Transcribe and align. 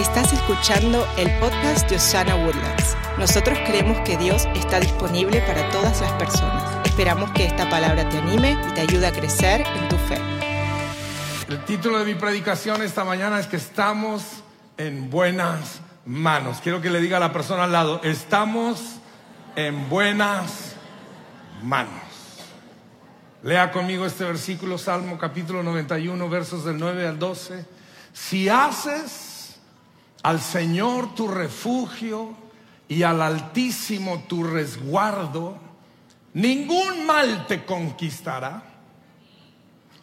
Estás 0.00 0.32
escuchando 0.32 1.06
el 1.18 1.30
podcast 1.40 1.86
de 1.90 1.96
Osana 1.96 2.34
Woodlands. 2.34 2.96
Nosotros 3.18 3.58
creemos 3.66 4.00
que 4.00 4.16
Dios 4.16 4.48
está 4.54 4.80
disponible 4.80 5.42
para 5.42 5.68
todas 5.68 6.00
las 6.00 6.10
personas. 6.12 6.86
Esperamos 6.86 7.30
que 7.32 7.44
esta 7.44 7.68
palabra 7.68 8.08
te 8.08 8.16
anime 8.16 8.56
y 8.66 8.72
te 8.72 8.80
ayude 8.80 9.06
a 9.06 9.12
crecer 9.12 9.60
en 9.60 9.88
tu 9.90 9.96
fe. 9.96 10.16
El 11.50 11.62
título 11.66 11.98
de 11.98 12.06
mi 12.06 12.14
predicación 12.14 12.80
esta 12.80 13.04
mañana 13.04 13.38
es 13.40 13.46
que 13.46 13.58
estamos 13.58 14.22
en 14.78 15.10
buenas 15.10 15.82
manos. 16.06 16.60
Quiero 16.62 16.80
que 16.80 16.88
le 16.88 17.02
diga 17.02 17.18
a 17.18 17.20
la 17.20 17.34
persona 17.34 17.64
al 17.64 17.72
lado, 17.72 18.00
estamos 18.02 18.80
en 19.54 19.90
buenas 19.90 20.76
manos. 21.62 21.92
Lea 23.42 23.70
conmigo 23.70 24.06
este 24.06 24.24
versículo, 24.24 24.78
Salmo 24.78 25.18
capítulo 25.18 25.62
91, 25.62 26.26
versos 26.30 26.64
del 26.64 26.78
9 26.78 27.06
al 27.06 27.18
12. 27.18 27.66
Si 28.14 28.48
haces 28.48 29.29
al 30.22 30.40
Señor 30.40 31.14
tu 31.14 31.28
refugio 31.28 32.34
y 32.88 33.02
al 33.02 33.22
Altísimo 33.22 34.24
tu 34.28 34.44
resguardo, 34.44 35.58
ningún 36.34 37.06
mal 37.06 37.46
te 37.46 37.64
conquistará, 37.64 38.62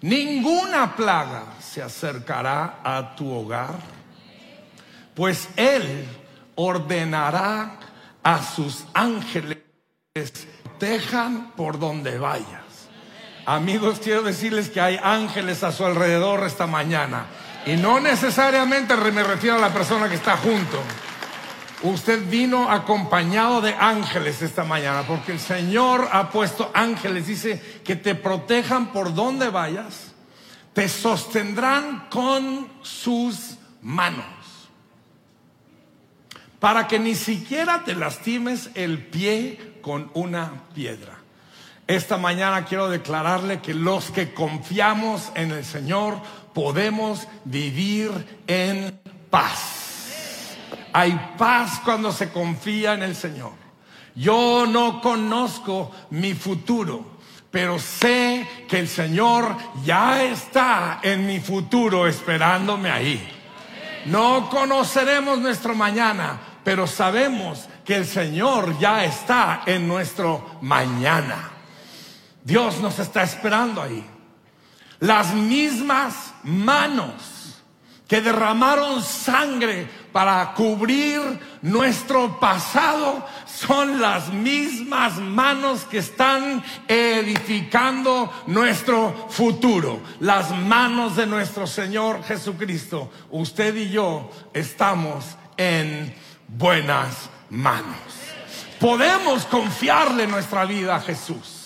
ninguna 0.01 0.95
plaga 0.95 1.55
se 1.59 1.81
acercará 1.81 2.79
a 2.83 3.15
tu 3.15 3.31
hogar, 3.31 3.75
pues 5.13 5.49
Él 5.55 6.05
ordenará 6.55 7.79
a 8.23 8.43
sus 8.43 8.85
ángeles 8.93 9.57
que 10.13 10.23
protejan 10.77 11.51
por 11.55 11.79
donde 11.79 12.17
vayas. 12.17 12.63
Amigos, 13.45 13.99
quiero 14.03 14.23
decirles 14.23 14.69
que 14.69 14.81
hay 14.81 14.99
ángeles 15.01 15.63
a 15.63 15.71
su 15.71 15.85
alrededor 15.85 16.45
esta 16.45 16.67
mañana. 16.67 17.25
Y 17.67 17.75
no 17.75 17.99
necesariamente 17.99 18.95
me 18.95 19.23
refiero 19.23 19.57
a 19.57 19.59
la 19.59 19.73
persona 19.73 20.07
que 20.07 20.15
está 20.15 20.37
junto. 20.37 20.81
Usted 21.83 22.25
vino 22.29 22.71
acompañado 22.71 23.59
de 23.59 23.75
ángeles 23.77 24.41
esta 24.41 24.63
mañana, 24.63 25.03
porque 25.05 25.33
el 25.33 25.39
Señor 25.39 26.07
ha 26.13 26.29
puesto 26.29 26.71
ángeles, 26.73 27.27
dice 27.27 27.81
que 27.83 27.97
te 27.97 28.15
protejan 28.15 28.93
por 28.93 29.13
donde 29.13 29.49
vayas, 29.49 30.13
te 30.71 30.87
sostendrán 30.87 32.07
con 32.09 32.69
sus 32.83 33.57
manos, 33.81 34.25
para 36.59 36.87
que 36.87 36.99
ni 36.99 37.15
siquiera 37.15 37.83
te 37.83 37.95
lastimes 37.95 38.69
el 38.75 39.07
pie 39.07 39.79
con 39.81 40.09
una 40.13 40.63
piedra. 40.73 41.17
Esta 41.87 42.17
mañana 42.17 42.65
quiero 42.65 42.89
declararle 42.89 43.61
que 43.61 43.73
los 43.73 44.11
que 44.11 44.33
confiamos 44.33 45.31
en 45.35 45.51
el 45.51 45.63
Señor 45.63 46.21
podemos 46.57 47.27
vivir 47.45 48.41
en 48.47 48.99
paz. 49.29 50.55
Hay 50.91 51.35
paz 51.37 51.79
cuando 51.85 52.11
se 52.11 52.31
confía 52.31 52.95
en 52.95 53.03
el 53.03 53.15
Señor. 53.15 53.51
Yo 54.15 54.65
no 54.67 54.99
conozco 54.99 55.91
mi 56.09 56.33
futuro, 56.33 57.19
pero 57.51 57.77
sé 57.77 58.65
que 58.67 58.79
el 58.79 58.87
Señor 58.87 59.55
ya 59.85 60.23
está 60.23 60.99
en 61.03 61.27
mi 61.27 61.39
futuro 61.39 62.07
esperándome 62.07 62.89
ahí. 62.89 63.21
No 64.07 64.49
conoceremos 64.49 65.37
nuestro 65.37 65.75
mañana, 65.75 66.39
pero 66.63 66.87
sabemos 66.87 67.69
que 67.85 67.97
el 67.97 68.07
Señor 68.07 68.79
ya 68.79 69.05
está 69.05 69.61
en 69.67 69.87
nuestro 69.87 70.57
mañana. 70.61 71.51
Dios 72.43 72.79
nos 72.79 72.97
está 72.97 73.21
esperando 73.21 73.79
ahí. 73.79 74.16
Las 74.99 75.33
mismas 75.33 76.33
manos 76.43 77.37
que 78.07 78.21
derramaron 78.21 79.03
sangre 79.03 79.87
para 80.11 80.53
cubrir 80.53 81.21
nuestro 81.61 82.39
pasado 82.39 83.25
son 83.45 83.99
las 83.99 84.31
mismas 84.31 85.17
manos 85.17 85.83
que 85.83 85.97
están 85.97 86.63
edificando 86.87 88.31
nuestro 88.47 89.27
futuro. 89.29 89.99
Las 90.21 90.51
manos 90.51 91.15
de 91.17 91.27
nuestro 91.27 91.67
Señor 91.67 92.23
Jesucristo. 92.23 93.11
Usted 93.29 93.75
y 93.75 93.89
yo 93.89 94.31
estamos 94.53 95.25
en 95.57 96.15
buenas 96.47 97.29
manos. 97.49 97.97
Podemos 98.79 99.45
confiarle 99.45 100.27
nuestra 100.27 100.65
vida 100.65 100.95
a 100.95 101.01
Jesús. 101.01 101.56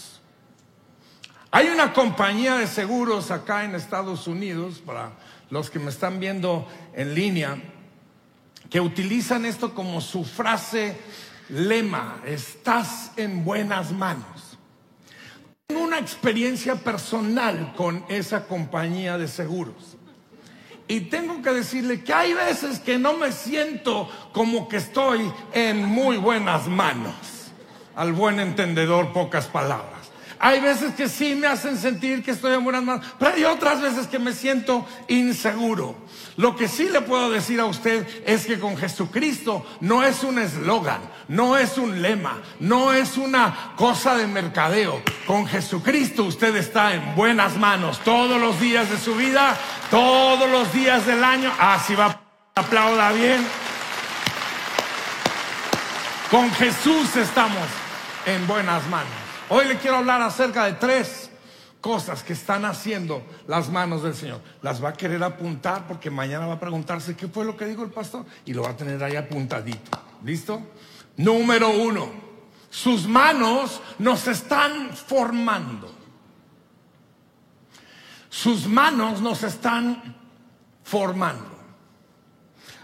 Hay 1.54 1.68
una 1.68 1.92
compañía 1.92 2.56
de 2.56 2.66
seguros 2.66 3.30
acá 3.30 3.66
en 3.66 3.76
Estados 3.76 4.26
Unidos, 4.26 4.82
para 4.86 5.12
los 5.50 5.70
que 5.70 5.80
me 5.80 5.90
están 5.90 6.18
viendo 6.18 6.66
en 6.94 7.14
línea, 7.14 7.62
que 8.70 8.80
utilizan 8.80 9.44
esto 9.44 9.76
como 9.76 10.00
su 10.00 10.24
frase 10.24 10.98
lema, 11.50 12.22
estás 12.26 13.12
en 13.18 13.44
buenas 13.44 13.92
manos. 13.92 14.58
Tengo 15.68 15.84
una 15.84 16.00
experiencia 16.00 16.76
personal 16.76 17.74
con 17.76 18.06
esa 18.08 18.48
compañía 18.48 19.18
de 19.18 19.28
seguros. 19.28 19.98
Y 20.88 21.02
tengo 21.02 21.42
que 21.42 21.52
decirle 21.52 22.02
que 22.02 22.14
hay 22.14 22.34
veces 22.34 22.80
que 22.80 22.98
no 22.98 23.18
me 23.18 23.34
siento 23.34 24.10
como 24.32 24.70
que 24.70 24.78
estoy 24.78 25.30
en 25.52 25.84
muy 25.84 26.16
buenas 26.16 26.70
manos. 26.70 27.16
Al 27.94 28.14
buen 28.14 28.40
entendedor, 28.40 29.12
pocas 29.12 29.48
palabras. 29.48 30.11
Hay 30.44 30.60
veces 30.60 30.96
que 30.96 31.08
sí 31.08 31.36
me 31.36 31.46
hacen 31.46 31.78
sentir 31.78 32.24
que 32.24 32.32
estoy 32.32 32.56
en 32.56 32.64
buenas 32.64 32.82
manos, 32.82 33.06
pero 33.20 33.36
hay 33.36 33.44
otras 33.44 33.80
veces 33.80 34.08
que 34.08 34.18
me 34.18 34.34
siento 34.34 34.88
inseguro. 35.08 35.96
Lo 36.36 36.56
que 36.56 36.68
sí 36.68 36.90
le 36.90 37.02
puedo 37.02 37.30
decir 37.30 37.60
a 37.60 37.66
usted 37.66 38.08
es 38.26 38.48
que 38.48 38.60
con 38.60 38.76
Jesucristo 38.76 39.64
no 39.82 40.04
es 40.04 40.24
un 40.24 40.40
eslogan, 40.40 41.00
no 41.28 41.58
es 41.58 41.78
un 41.78 42.02
lema, 42.02 42.42
no 42.60 42.92
es 42.92 43.18
una 43.18 43.74
cosa 43.76 44.16
de 44.16 44.26
mercadeo. 44.26 45.04
Con 45.28 45.46
Jesucristo 45.46 46.24
usted 46.24 46.56
está 46.56 46.96
en 46.96 47.16
buenas 47.16 47.56
manos 47.58 48.00
todos 48.00 48.42
los 48.42 48.60
días 48.60 48.90
de 48.90 48.98
su 48.98 49.14
vida, 49.14 49.56
todos 49.92 50.50
los 50.50 50.74
días 50.74 51.06
del 51.06 51.24
año. 51.24 51.54
Así 51.60 51.94
ah, 51.94 52.08
va, 52.08 52.22
aplauda 52.56 53.12
bien. 53.12 53.46
Con 56.32 56.50
Jesús 56.54 57.16
estamos 57.16 57.68
en 58.26 58.48
buenas 58.48 58.88
manos. 58.90 59.21
Hoy 59.54 59.66
le 59.66 59.78
quiero 59.80 59.98
hablar 59.98 60.22
acerca 60.22 60.64
de 60.64 60.74
tres 60.76 61.30
cosas 61.82 62.24
que 62.24 62.32
están 62.32 62.64
haciendo 62.64 63.22
las 63.48 63.70
manos 63.70 64.02
del 64.02 64.16
Señor. 64.16 64.40
Las 64.62 64.82
va 64.82 64.90
a 64.90 64.94
querer 64.94 65.22
apuntar 65.22 65.88
porque 65.88 66.10
mañana 66.10 66.48
va 66.48 66.54
a 66.54 66.60
preguntarse 66.60 67.18
qué 67.18 67.28
fue 67.28 67.44
lo 67.44 67.58
que 67.58 67.66
dijo 67.66 67.84
el 67.84 67.90
pastor 67.90 68.26
y 68.46 68.54
lo 68.54 68.64
va 68.64 68.70
a 68.70 68.78
tener 68.78 69.04
ahí 69.04 69.18
apuntadito. 69.18 69.92
¿Listo? 70.24 70.62
Número 71.18 71.70
uno, 71.70 72.10
sus 72.70 73.06
manos 73.06 73.82
nos 74.00 74.26
están 74.26 74.96
formando. 74.96 75.94
Sus 78.30 78.68
manos 78.68 79.20
nos 79.20 79.44
están 79.44 80.16
formando. 80.82 81.60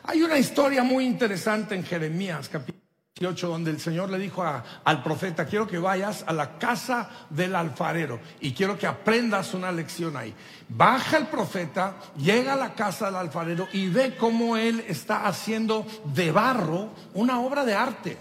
Hay 0.03 0.21
una 0.21 0.37
historia 0.37 0.83
muy 0.83 1.05
interesante 1.05 1.75
en 1.75 1.85
Jeremías 1.85 2.49
capítulo 2.49 2.86
donde 3.19 3.71
el 3.71 3.79
Señor 3.79 4.09
le 4.09 4.19
dijo 4.19 4.43
al 4.83 5.03
profeta, 5.03 5.45
quiero 5.45 5.67
que 5.67 5.79
vayas 5.79 6.23
a 6.27 6.33
la 6.33 6.57
casa 6.59 7.09
del 7.29 7.55
alfarero 7.55 8.19
y 8.39 8.53
quiero 8.53 8.77
que 8.77 8.85
aprendas 8.85 9.53
una 9.53 9.71
lección 9.71 10.15
ahí. 10.15 10.33
Baja 10.69 11.17
el 11.17 11.27
profeta, 11.27 11.95
llega 12.17 12.53
a 12.53 12.57
la 12.57 12.75
casa 12.75 13.07
del 13.07 13.15
alfarero 13.15 13.67
y 13.73 13.87
ve 13.89 14.15
cómo 14.15 14.55
él 14.55 14.83
está 14.87 15.25
haciendo 15.25 15.85
de 16.13 16.31
barro 16.31 16.89
una 17.13 17.39
obra 17.39 17.65
de 17.65 17.73
arte. 17.73 18.17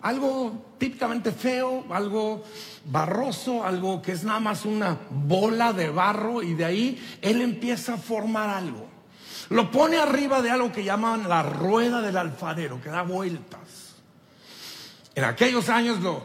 Algo 0.00 0.74
típicamente 0.78 1.32
feo, 1.32 1.84
algo 1.90 2.44
barroso, 2.86 3.64
algo 3.64 4.00
que 4.02 4.12
es 4.12 4.24
nada 4.24 4.40
más 4.40 4.64
una 4.64 4.96
bola 5.10 5.72
de 5.72 5.90
barro 5.90 6.42
y 6.42 6.54
de 6.54 6.64
ahí 6.64 7.18
él 7.22 7.40
empieza 7.40 7.94
a 7.94 7.98
formar 7.98 8.48
algo. 8.50 8.86
Lo 9.50 9.70
pone 9.70 9.96
arriba 9.96 10.42
de 10.42 10.50
algo 10.50 10.72
que 10.72 10.84
llaman 10.84 11.28
la 11.28 11.42
rueda 11.42 12.02
del 12.02 12.16
alfarero, 12.16 12.80
que 12.82 12.90
da 12.90 13.02
vueltas. 13.02 13.67
En 15.18 15.24
aquellos 15.24 15.68
años 15.68 15.98
lo, 15.98 16.22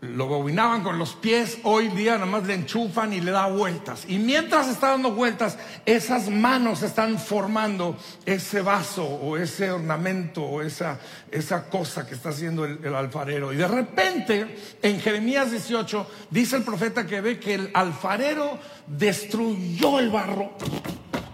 lo 0.00 0.26
bobinaban 0.26 0.82
con 0.82 0.98
los 0.98 1.12
pies, 1.12 1.58
hoy 1.62 1.88
día 1.88 2.14
nada 2.14 2.24
más 2.24 2.46
le 2.46 2.54
enchufan 2.54 3.12
y 3.12 3.20
le 3.20 3.32
da 3.32 3.48
vueltas. 3.48 4.06
Y 4.08 4.16
mientras 4.16 4.66
está 4.66 4.92
dando 4.92 5.10
vueltas, 5.10 5.58
esas 5.84 6.30
manos 6.30 6.82
están 6.82 7.18
formando 7.18 7.98
ese 8.24 8.62
vaso 8.62 9.04
o 9.04 9.36
ese 9.36 9.70
ornamento 9.70 10.42
o 10.42 10.62
esa, 10.62 10.98
esa 11.30 11.68
cosa 11.68 12.06
que 12.06 12.14
está 12.14 12.30
haciendo 12.30 12.64
el, 12.64 12.82
el, 12.82 12.94
alfarero. 12.94 13.52
Y 13.52 13.56
de 13.56 13.68
repente, 13.68 14.56
en 14.80 15.00
Jeremías 15.00 15.50
18, 15.50 16.06
dice 16.30 16.56
el 16.56 16.62
profeta 16.62 17.06
que 17.06 17.20
ve 17.20 17.38
que 17.38 17.52
el 17.52 17.70
alfarero 17.74 18.58
destruyó 18.86 20.00
el 20.00 20.08
barro 20.08 20.52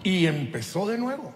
y 0.03 0.26
empezó 0.26 0.88
de 0.88 0.99
nuevo. 0.99 1.36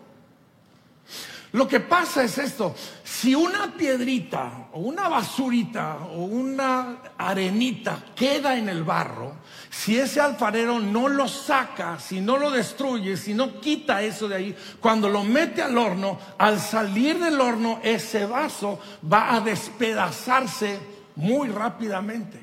Lo 1.52 1.66
que 1.66 1.80
pasa 1.80 2.22
es 2.22 2.38
esto, 2.38 2.76
si 3.02 3.34
una 3.34 3.74
piedrita 3.76 4.68
o 4.72 4.80
una 4.80 5.08
basurita 5.08 5.96
o 6.12 6.22
una 6.22 6.98
arenita 7.18 8.04
queda 8.14 8.56
en 8.56 8.68
el 8.68 8.84
barro, 8.84 9.34
si 9.68 9.98
ese 9.98 10.20
alfarero 10.20 10.78
no 10.78 11.08
lo 11.08 11.26
saca, 11.26 11.98
si 11.98 12.20
no 12.20 12.36
lo 12.36 12.52
destruye, 12.52 13.16
si 13.16 13.34
no 13.34 13.60
quita 13.60 14.02
eso 14.02 14.28
de 14.28 14.36
ahí, 14.36 14.56
cuando 14.78 15.08
lo 15.08 15.24
mete 15.24 15.60
al 15.60 15.76
horno, 15.76 16.20
al 16.38 16.60
salir 16.60 17.18
del 17.18 17.40
horno 17.40 17.80
ese 17.82 18.26
vaso 18.26 18.78
va 19.12 19.34
a 19.34 19.40
despedazarse 19.40 20.78
muy 21.16 21.48
rápidamente. 21.48 22.38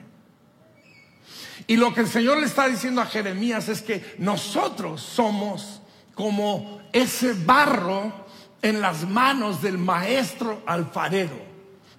Y 1.66 1.78
lo 1.78 1.94
que 1.94 2.02
el 2.02 2.08
Señor 2.08 2.40
le 2.40 2.46
está 2.46 2.68
diciendo 2.68 3.02
a 3.02 3.06
Jeremías 3.06 3.70
es 3.70 3.82
que 3.82 4.16
nosotros 4.20 5.02
somos 5.02 5.82
como 6.14 6.82
ese 6.92 7.34
barro 7.34 8.27
en 8.62 8.82
las 8.82 9.08
manos 9.08 9.62
del 9.62 9.78
maestro 9.78 10.62
alfarero. 10.66 11.48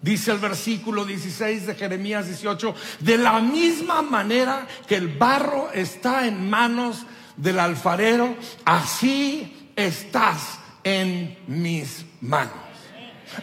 Dice 0.01 0.31
el 0.31 0.39
versículo 0.39 1.05
16 1.05 1.67
de 1.67 1.75
Jeremías 1.75 2.27
18, 2.27 2.75
de 3.01 3.19
la 3.19 3.41
misma 3.41 4.01
manera 4.01 4.67
que 4.87 4.95
el 4.95 5.09
barro 5.09 5.71
está 5.73 6.27
en 6.27 6.49
manos 6.49 7.05
del 7.37 7.59
alfarero, 7.59 8.37
así 8.65 9.73
estás 9.75 10.61
en 10.85 11.39
mis 11.49 12.05
manos. 12.21 12.55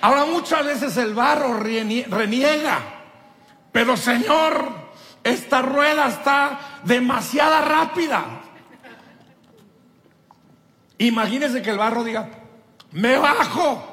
Ahora 0.02 0.26
muchas 0.26 0.66
veces 0.66 0.96
el 0.98 1.14
barro 1.14 1.60
reniega, 1.60 2.82
pero 3.72 3.98
Señor, 3.98 4.86
esta 5.24 5.62
rueda 5.62 6.08
está 6.08 6.82
demasiado 6.84 7.66
rápida. 7.66 8.42
Imagínese 10.98 11.62
que 11.62 11.72
el 11.72 11.78
barro 11.78 12.04
diga, 12.04 12.30
me 12.96 13.18
bajo. 13.18 13.84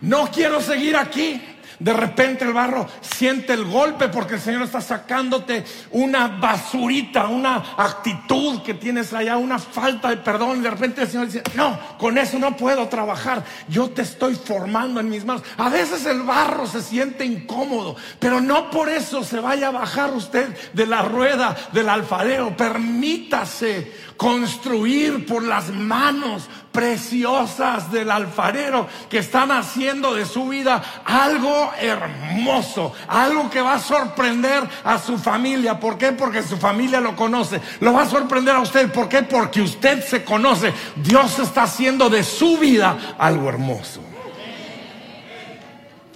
No 0.00 0.30
quiero 0.30 0.60
seguir 0.60 0.96
aquí. 0.96 1.40
De 1.78 1.92
repente 1.92 2.44
el 2.44 2.52
barro 2.52 2.86
siente 3.00 3.52
el 3.52 3.64
golpe 3.64 4.08
porque 4.08 4.34
el 4.34 4.40
Señor 4.40 4.62
está 4.62 4.80
sacándote 4.80 5.64
una 5.90 6.28
basurita, 6.28 7.26
una 7.26 7.74
actitud 7.76 8.62
que 8.62 8.74
tienes 8.74 9.12
allá, 9.12 9.36
una 9.36 9.58
falta 9.58 10.10
de 10.10 10.18
perdón. 10.18 10.62
De 10.62 10.70
repente 10.70 11.02
el 11.02 11.08
Señor 11.08 11.26
dice, 11.26 11.42
no, 11.54 11.78
con 11.98 12.16
eso 12.16 12.38
no 12.38 12.56
puedo 12.56 12.88
trabajar. 12.88 13.44
Yo 13.68 13.90
te 13.90 14.02
estoy 14.02 14.34
formando 14.34 15.00
en 15.00 15.10
mis 15.10 15.24
manos. 15.24 15.42
A 15.56 15.68
veces 15.68 16.06
el 16.06 16.22
barro 16.22 16.66
se 16.66 16.80
siente 16.80 17.24
incómodo, 17.24 17.96
pero 18.20 18.40
no 18.40 18.70
por 18.70 18.88
eso 18.88 19.24
se 19.24 19.40
vaya 19.40 19.68
a 19.68 19.72
bajar 19.72 20.12
usted 20.12 20.56
de 20.72 20.86
la 20.86 21.02
rueda 21.02 21.56
del 21.72 21.88
alfarero. 21.88 22.56
Permítase 22.56 23.92
construir 24.16 25.26
por 25.26 25.42
las 25.42 25.70
manos 25.70 26.48
preciosas 26.74 27.90
del 27.92 28.10
alfarero 28.10 28.88
que 29.08 29.18
están 29.18 29.52
haciendo 29.52 30.12
de 30.12 30.26
su 30.26 30.48
vida 30.48 30.82
algo 31.04 31.70
hermoso, 31.80 32.92
algo 33.06 33.48
que 33.48 33.62
va 33.62 33.74
a 33.74 33.78
sorprender 33.78 34.64
a 34.82 34.98
su 34.98 35.16
familia. 35.16 35.78
¿Por 35.78 35.96
qué? 35.96 36.10
Porque 36.10 36.42
su 36.42 36.56
familia 36.56 37.00
lo 37.00 37.14
conoce. 37.14 37.60
Lo 37.78 37.92
va 37.92 38.02
a 38.02 38.08
sorprender 38.08 38.56
a 38.56 38.60
usted. 38.60 38.90
¿Por 38.90 39.08
qué? 39.08 39.22
Porque 39.22 39.62
usted 39.62 40.04
se 40.04 40.24
conoce. 40.24 40.74
Dios 40.96 41.38
está 41.38 41.62
haciendo 41.62 42.10
de 42.10 42.24
su 42.24 42.58
vida 42.58 43.14
algo 43.18 43.48
hermoso. 43.48 44.02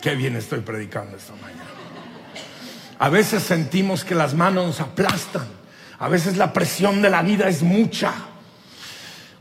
Qué 0.03 0.17
bien 0.17 0.35
estoy 0.35 0.61
predicando 0.61 1.17
esta 1.17 1.35
mañana. 1.35 1.71
A 2.99 3.09
veces 3.09 3.45
sentimos 3.45 4.05
que 4.05 4.17
las 4.17 4.35
manos 4.35 4.67
nos 4.67 4.81
aplastan. 4.81 5.47
A 6.01 6.09
veces 6.09 6.37
la 6.37 6.53
presión 6.53 7.01
de 7.01 7.11
la 7.11 7.23
vida 7.23 7.49
es 7.49 7.63
mucha. 7.63 8.13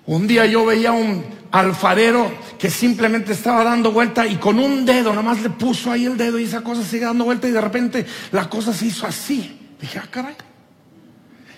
Un 0.08 0.26
día 0.26 0.46
yo 0.46 0.66
veía 0.66 0.94
un 0.94 1.24
alfarero 1.52 2.32
que 2.58 2.70
simplemente 2.70 3.34
estaba 3.34 3.64
dando 3.64 3.92
vuelta 3.92 4.26
y 4.26 4.38
con 4.38 4.58
un 4.58 4.86
dedo, 4.86 5.14
nomás 5.14 5.42
le 5.42 5.50
puso 5.50 5.92
ahí 5.92 6.06
el 6.06 6.18
dedo 6.18 6.40
y 6.40 6.46
esa 6.46 6.62
cosa 6.62 6.82
sigue 6.82 7.06
dando 7.06 7.26
vuelta 7.26 7.48
y 7.48 7.52
de 7.52 7.60
repente 7.60 8.06
la 8.32 8.50
cosa 8.50 8.74
se 8.74 8.86
hizo 8.86 9.06
así. 9.06 9.76
Dije, 9.80 10.00
ah, 10.00 10.08
caray. 10.10 10.36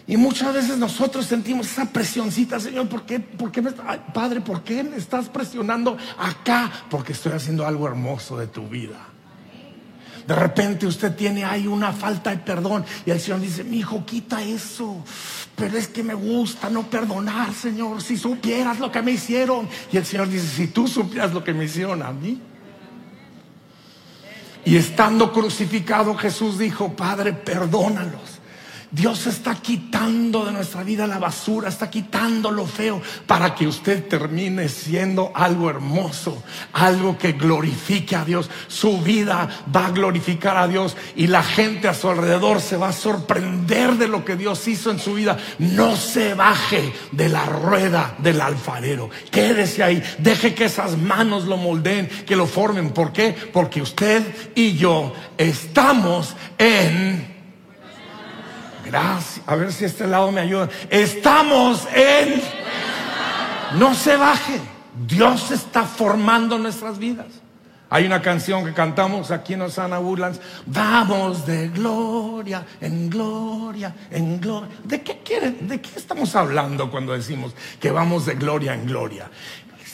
Y 0.07 0.18
muchas 0.18 0.51
veces 0.51 0.78
nosotros 0.80 1.28
sentimos 1.28 1.68
esa 1.68 1.86
presioncita, 1.86 2.60
Señor, 2.60 2.90
¿por 2.90 3.06
qué, 3.06 3.19
por 3.19 3.51
qué 3.51 3.62
me, 3.62 3.72
Padre, 3.72 4.42
¿por 4.42 4.63
qué 4.63 4.84
me 4.84 4.98
estás 4.98 5.30
presionando 5.30 5.95
acá? 6.18 6.72
Porque 6.90 7.13
estoy 7.13 7.34
haciendo 7.34 7.68
algo 7.68 7.88
hermoso 7.88 8.36
de 8.36 8.48
tu 8.48 8.68
vida. 8.68 8.98
De 10.30 10.36
repente 10.36 10.86
usted 10.86 11.16
tiene 11.16 11.44
ahí 11.44 11.66
una 11.66 11.92
falta 11.92 12.30
de 12.30 12.38
perdón 12.38 12.86
y 13.04 13.10
el 13.10 13.20
Señor 13.20 13.42
dice, 13.42 13.64
mi 13.64 13.80
hijo, 13.80 14.06
quita 14.06 14.44
eso 14.44 15.04
pero 15.56 15.76
es 15.76 15.88
que 15.88 16.04
me 16.04 16.14
gusta 16.14 16.70
no 16.70 16.84
perdonar, 16.90 17.52
Señor, 17.52 18.04
si 18.04 18.16
supieras 18.16 18.80
lo 18.80 18.92
que 18.92 19.02
me 19.02 19.12
hicieron. 19.12 19.68
Y 19.92 19.98
el 19.98 20.06
Señor 20.06 20.30
dice, 20.30 20.48
si 20.48 20.68
tú 20.68 20.88
supieras 20.88 21.34
lo 21.34 21.44
que 21.44 21.54
me 21.54 21.66
hicieron 21.66 22.02
a 22.02 22.12
mí. 22.14 22.40
Y 24.64 24.78
estando 24.78 25.34
crucificado, 25.34 26.16
Jesús 26.16 26.60
dijo, 26.60 26.96
Padre, 26.96 27.34
perdónalos 27.34 28.39
Dios 28.92 29.28
está 29.28 29.54
quitando 29.56 30.46
de 30.46 30.52
nuestra 30.52 30.82
vida 30.82 31.06
la 31.06 31.20
basura, 31.20 31.70
está 31.70 31.92
quitando 31.92 32.50
lo 32.50 32.66
feo 32.66 33.00
para 33.28 33.54
que 33.54 33.68
usted 33.68 34.08
termine 34.08 34.68
siendo 34.68 35.32
algo 35.36 35.70
hermoso, 35.70 36.42
algo 36.74 37.16
que 37.16 37.34
glorifique 37.34 38.16
a 38.16 38.26
Dios. 38.26 38.50
Su 38.68 39.00
vida 39.00 39.48
va 39.74 39.88
a 39.88 39.92
glorificar 39.92 40.58
a 40.58 40.68
Dios 40.68 40.98
y 41.16 41.28
la 41.28 41.44
gente 41.44 41.88
a 41.88 41.94
su 41.94 42.10
alrededor 42.10 42.62
se 42.62 42.78
va 42.78 42.90
a 42.90 42.94
sorprender 42.94 43.94
de 43.94 44.08
lo 44.08 44.26
que 44.26 44.36
Dios 44.36 44.68
hizo 44.68 44.90
en 44.90 45.00
su 45.00 45.14
vida. 45.14 45.38
No 45.60 45.96
se 45.96 46.34
baje 46.34 46.92
de 47.12 47.30
la 47.30 47.46
rueda 47.46 48.16
del 48.18 48.42
alfarero. 48.42 49.12
Quédese 49.30 49.84
ahí, 49.84 50.02
deje 50.18 50.56
que 50.56 50.66
esas 50.66 50.98
manos 50.98 51.46
lo 51.46 51.58
moldeen, 51.58 52.10
que 52.26 52.36
lo 52.36 52.48
formen. 52.48 52.90
¿Por 52.90 53.14
qué? 53.14 53.36
Porque 53.54 53.84
usted 53.84 54.24
y 54.56 54.76
yo 54.78 55.14
estamos 55.38 56.36
en 56.58 57.39
Gracias. 58.90 59.42
A 59.46 59.56
ver 59.56 59.72
si 59.72 59.86
este 59.86 60.08
lado 60.08 60.32
me 60.32 60.42
ayuda. 60.42 60.70
Estamos 60.90 61.88
en... 61.94 62.42
No 63.78 63.94
se 63.94 64.16
baje. 64.16 64.60
Dios 65.08 65.52
está 65.52 65.84
formando 65.84 66.58
nuestras 66.58 66.98
vidas. 66.98 67.28
Hay 67.92 68.06
una 68.06 68.22
canción 68.22 68.66
que 68.66 68.74
cantamos 68.74 69.32
aquí 69.32 69.54
en 69.54 69.64
Osana 69.64 70.00
Woodlands. 70.00 70.40
Vamos 70.66 71.46
de 71.46 71.70
gloria 71.70 72.66
en 72.82 73.10
gloria 73.10 73.96
en 74.12 74.40
gloria. 74.40 74.70
¿De 74.84 75.02
qué 75.02 75.20
quieren? 75.24 75.68
¿De 75.68 75.82
qué 75.82 75.90
estamos 75.96 76.36
hablando 76.36 76.92
cuando 76.92 77.14
decimos 77.14 77.54
que 77.80 77.92
vamos 77.92 78.26
de 78.26 78.36
gloria 78.36 78.74
en 78.74 78.86
gloria? 78.86 79.30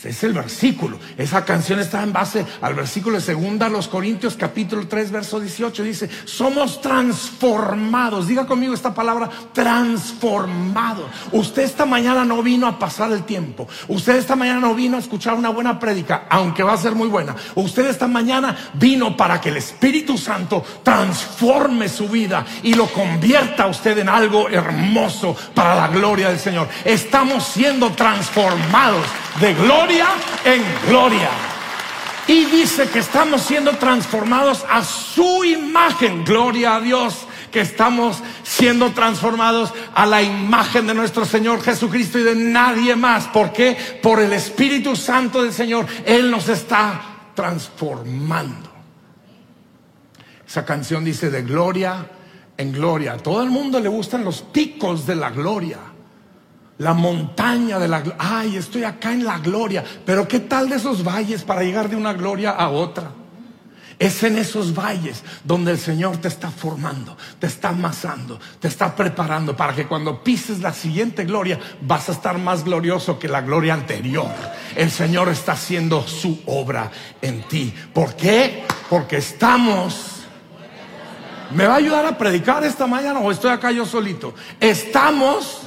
Es 0.05 0.23
el 0.23 0.33
versículo. 0.33 0.97
Esa 1.17 1.43
canción 1.45 1.79
está 1.79 2.03
en 2.03 2.13
base 2.13 2.45
al 2.61 2.73
versículo 2.75 3.17
de 3.17 3.23
segunda 3.23 3.69
los 3.69 3.87
Corintios 3.87 4.35
capítulo 4.35 4.87
3 4.87 5.11
verso 5.11 5.39
18. 5.39 5.83
Dice, 5.83 6.09
somos 6.25 6.81
transformados. 6.81 8.27
Diga 8.27 8.45
conmigo 8.45 8.73
esta 8.73 8.93
palabra, 8.93 9.29
transformados. 9.53 11.05
Usted 11.31 11.63
esta 11.63 11.85
mañana 11.85 12.25
no 12.25 12.41
vino 12.43 12.67
a 12.67 12.77
pasar 12.77 13.11
el 13.11 13.23
tiempo. 13.23 13.67
Usted 13.87 14.15
esta 14.15 14.35
mañana 14.35 14.59
no 14.59 14.75
vino 14.75 14.97
a 14.97 14.99
escuchar 14.99 15.35
una 15.35 15.49
buena 15.49 15.79
prédica, 15.79 16.25
aunque 16.29 16.63
va 16.63 16.73
a 16.73 16.77
ser 16.77 16.93
muy 16.93 17.07
buena. 17.07 17.35
Usted 17.55 17.87
esta 17.87 18.07
mañana 18.07 18.55
vino 18.73 19.15
para 19.17 19.41
que 19.41 19.49
el 19.49 19.57
Espíritu 19.57 20.17
Santo 20.17 20.63
transforme 20.83 21.89
su 21.89 22.07
vida 22.07 22.45
y 22.63 22.73
lo 22.73 22.87
convierta 22.87 23.63
a 23.63 23.67
usted 23.67 23.97
en 23.97 24.09
algo 24.09 24.49
hermoso 24.49 25.35
para 25.53 25.75
la 25.75 25.87
gloria 25.87 26.29
del 26.29 26.39
Señor. 26.39 26.67
Estamos 26.83 27.45
siendo 27.45 27.91
transformados 27.91 29.05
de 29.39 29.53
gloria 29.53 29.94
en 30.43 30.63
gloria. 30.87 31.29
Y 32.27 32.45
dice 32.45 32.89
que 32.89 32.99
estamos 32.99 33.43
siendo 33.43 33.77
transformados 33.77 34.65
a 34.69 34.83
su 34.83 35.43
imagen. 35.43 36.25
Gloria 36.25 36.75
a 36.75 36.81
Dios 36.81 37.27
que 37.51 37.61
estamos 37.61 38.21
siendo 38.43 38.91
transformados 38.91 39.73
a 39.93 40.05
la 40.05 40.21
imagen 40.21 40.87
de 40.87 40.93
nuestro 40.93 41.23
Señor 41.23 41.61
Jesucristo 41.61 42.19
y 42.19 42.23
de 42.23 42.35
nadie 42.35 42.95
más. 42.95 43.27
¿Por 43.27 43.53
qué? 43.53 43.77
Por 44.01 44.19
el 44.19 44.33
Espíritu 44.33 44.95
Santo 44.95 45.43
del 45.43 45.53
Señor. 45.53 45.85
Él 46.05 46.29
nos 46.29 46.49
está 46.49 47.29
transformando. 47.33 48.71
Esa 50.45 50.65
canción 50.65 51.05
dice 51.05 51.29
de 51.29 51.43
gloria 51.43 52.09
en 52.57 52.71
gloria. 52.73 53.13
A 53.13 53.17
todo 53.17 53.41
el 53.43 53.49
mundo 53.49 53.79
le 53.79 53.87
gustan 53.87 54.25
los 54.25 54.41
picos 54.41 55.05
de 55.05 55.15
la 55.15 55.29
gloria 55.29 55.94
la 56.77 56.93
montaña 56.93 57.79
de 57.79 57.87
la. 57.87 58.03
Ay, 58.17 58.57
estoy 58.57 58.83
acá 58.83 59.11
en 59.11 59.25
la 59.25 59.39
gloria. 59.39 59.83
Pero 60.05 60.27
¿qué 60.27 60.41
tal 60.41 60.69
de 60.69 60.75
esos 60.75 61.03
valles 61.03 61.43
para 61.43 61.63
llegar 61.63 61.89
de 61.89 61.95
una 61.95 62.13
gloria 62.13 62.51
a 62.51 62.69
otra? 62.69 63.11
Es 63.97 64.23
en 64.23 64.37
esos 64.37 64.73
valles 64.73 65.23
donde 65.45 65.71
el 65.71 65.79
Señor 65.79 66.17
te 66.17 66.27
está 66.27 66.51
formando, 66.51 67.15
te 67.39 67.47
está 67.47 67.69
amasando, 67.69 68.37
te 68.59 68.67
está 68.67 68.93
preparando 68.93 69.55
para 69.55 69.73
que 69.73 69.87
cuando 69.87 70.21
pises 70.21 70.59
la 70.59 70.73
siguiente 70.73 71.23
gloria 71.23 71.57
vas 71.79 72.09
a 72.09 72.11
estar 72.11 72.37
más 72.37 72.65
glorioso 72.65 73.17
que 73.17 73.29
la 73.29 73.39
gloria 73.39 73.73
anterior. 73.73 74.29
El 74.75 74.91
Señor 74.91 75.29
está 75.29 75.53
haciendo 75.53 76.05
su 76.05 76.41
obra 76.45 76.91
en 77.21 77.43
ti. 77.43 77.73
¿Por 77.93 78.15
qué? 78.15 78.65
Porque 78.89 79.17
estamos... 79.17 80.11
¿Me 81.51 81.67
va 81.67 81.75
a 81.75 81.77
ayudar 81.77 82.05
a 82.05 82.17
predicar 82.17 82.63
esta 82.63 82.87
mañana 82.87 83.19
o 83.19 83.31
estoy 83.31 83.51
acá 83.51 83.71
yo 83.71 83.85
solito? 83.85 84.33
Estamos 84.59 85.64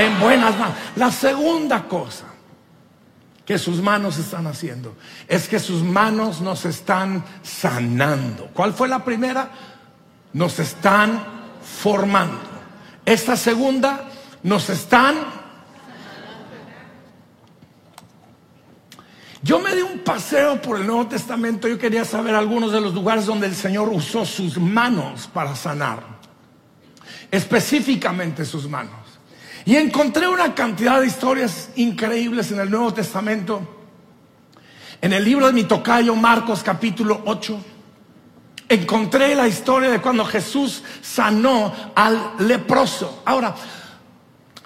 en 0.00 0.20
buenas 0.20 0.58
manos. 0.58 0.76
La 0.96 1.10
segunda 1.10 1.86
cosa 1.86 2.26
que 3.50 3.58
sus 3.58 3.82
manos 3.82 4.16
están 4.16 4.46
haciendo? 4.46 4.96
Es 5.26 5.48
que 5.48 5.58
sus 5.58 5.82
manos 5.82 6.40
nos 6.40 6.64
están 6.66 7.24
sanando. 7.42 8.48
¿Cuál 8.54 8.72
fue 8.72 8.86
la 8.86 9.04
primera? 9.04 9.50
Nos 10.32 10.60
están 10.60 11.20
formando. 11.60 12.38
Esta 13.04 13.36
segunda, 13.36 14.08
nos 14.44 14.70
están... 14.70 15.16
Yo 19.42 19.58
me 19.58 19.74
di 19.74 19.82
un 19.82 19.98
paseo 19.98 20.62
por 20.62 20.78
el 20.78 20.86
Nuevo 20.86 21.08
Testamento, 21.08 21.66
yo 21.66 21.76
quería 21.76 22.04
saber 22.04 22.36
algunos 22.36 22.70
de 22.70 22.80
los 22.80 22.94
lugares 22.94 23.26
donde 23.26 23.48
el 23.48 23.56
Señor 23.56 23.88
usó 23.88 24.24
sus 24.24 24.58
manos 24.58 25.26
para 25.26 25.56
sanar, 25.56 26.04
específicamente 27.32 28.44
sus 28.44 28.68
manos. 28.68 28.99
Y 29.70 29.76
encontré 29.76 30.26
una 30.26 30.52
cantidad 30.52 31.00
de 31.00 31.06
historias 31.06 31.70
increíbles 31.76 32.50
en 32.50 32.58
el 32.58 32.68
Nuevo 32.68 32.92
Testamento. 32.92 33.60
En 35.00 35.12
el 35.12 35.24
libro 35.24 35.46
de 35.46 35.52
mi 35.52 35.62
tocayo, 35.62 36.16
Marcos 36.16 36.64
capítulo 36.64 37.22
8, 37.24 37.56
encontré 38.68 39.36
la 39.36 39.46
historia 39.46 39.88
de 39.90 40.00
cuando 40.00 40.24
Jesús 40.24 40.82
sanó 41.00 41.72
al 41.94 42.32
leproso. 42.40 43.22
Ahora, 43.24 43.54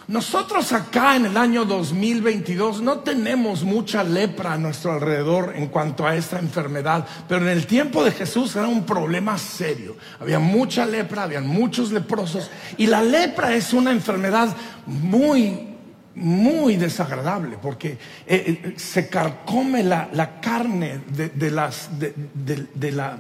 nosotros 0.07 0.73
acá 0.73 1.17
en 1.17 1.27
el 1.27 1.37
año 1.37 1.65
2022 1.65 2.83
no 2.83 2.99
tenemos 2.99 3.65
mucha 3.65 4.05
lepra 4.05 4.53
a 4.53 4.59
nuestro 4.59 4.93
alrededor 4.93 5.55
en 5.57 5.69
cuanto 5.69 6.07
a 6.07 6.15
esta 6.15 6.39
enfermedad, 6.39 7.07
pero 7.29 7.43
en 7.43 7.49
el 7.49 7.67
tiempo 7.67 8.05
de 8.05 8.11
Jesús 8.11 8.55
era 8.57 8.69
un 8.69 8.85
problema 8.85 9.39
serio. 9.39 9.97
Había 10.21 10.39
mucha 10.39 10.85
lepra, 10.85 11.23
había 11.23 11.41
muchos 11.41 11.91
leprosos 11.91 12.51
y 12.77 12.87
la 12.87 13.03
lepra 13.03 13.55
es 13.55 13.73
una 13.73 13.93
enfermedad 13.93 14.55
muy 14.87 15.71
muy 16.17 16.77
desagradable 16.77 17.59
porque 17.61 17.89
eh, 17.89 17.99
eh, 18.27 18.75
se 18.77 19.09
carcome 19.09 19.83
la, 19.83 20.39
carne 20.41 21.01
de, 21.09 21.51
las, 21.51 21.91
de 21.99 22.93
la 22.93 23.19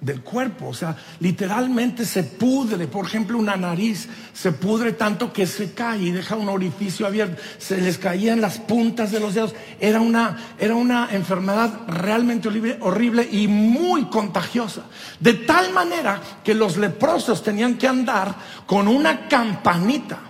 del 0.00 0.22
cuerpo, 0.22 0.68
o 0.68 0.74
sea, 0.74 0.96
literalmente 1.20 2.06
se 2.06 2.22
pudre, 2.24 2.86
por 2.86 3.04
ejemplo, 3.04 3.36
una 3.36 3.56
nariz 3.56 4.08
se 4.32 4.52
pudre 4.52 4.92
tanto 4.92 5.32
que 5.32 5.46
se 5.46 5.72
cae 5.72 6.02
y 6.02 6.10
deja 6.12 6.36
un 6.36 6.48
orificio 6.48 7.06
abierto, 7.06 7.42
se 7.58 7.80
les 7.80 7.98
caían 7.98 8.40
las 8.40 8.58
puntas 8.58 9.10
de 9.10 9.20
los 9.20 9.34
dedos, 9.34 9.54
era 9.78 10.00
una, 10.00 10.54
era 10.58 10.74
una 10.74 11.08
enfermedad 11.12 11.80
realmente 11.88 12.48
horrible, 12.48 12.78
horrible 12.80 13.28
y 13.30 13.48
muy 13.48 14.06
contagiosa, 14.06 14.82
de 15.20 15.34
tal 15.34 15.72
manera 15.72 16.20
que 16.42 16.54
los 16.54 16.78
leprosos 16.78 17.42
tenían 17.42 17.76
que 17.76 17.88
andar 17.88 18.34
con 18.66 18.88
una 18.88 19.28
campanita 19.28 20.25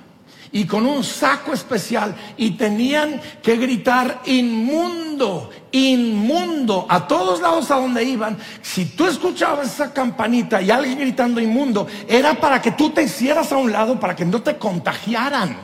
y 0.56 0.64
con 0.64 0.86
un 0.86 1.04
saco 1.04 1.52
especial 1.52 2.14
y 2.38 2.52
tenían 2.52 3.20
que 3.42 3.56
gritar 3.58 4.22
inmundo, 4.24 5.50
inmundo, 5.70 6.86
a 6.88 7.06
todos 7.06 7.42
lados 7.42 7.70
a 7.70 7.74
donde 7.74 8.02
iban. 8.02 8.38
Si 8.62 8.86
tú 8.86 9.06
escuchabas 9.06 9.74
esa 9.74 9.92
campanita 9.92 10.62
y 10.62 10.70
alguien 10.70 10.98
gritando 10.98 11.42
inmundo, 11.42 11.86
era 12.08 12.40
para 12.40 12.62
que 12.62 12.70
tú 12.70 12.88
te 12.88 13.02
hicieras 13.02 13.52
a 13.52 13.58
un 13.58 13.70
lado, 13.70 14.00
para 14.00 14.16
que 14.16 14.24
no 14.24 14.40
te 14.40 14.56
contagiaran. 14.56 15.58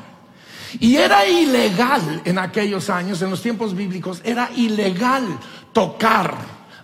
Y 0.79 0.97
era 0.97 1.27
ilegal 1.27 2.21
en 2.27 2.39
aquellos 2.39 2.91
años, 2.91 3.23
en 3.23 3.31
los 3.31 3.41
tiempos 3.41 3.75
bíblicos, 3.75 4.21
era 4.23 4.51
ilegal 4.55 5.39
tocar 5.73 6.35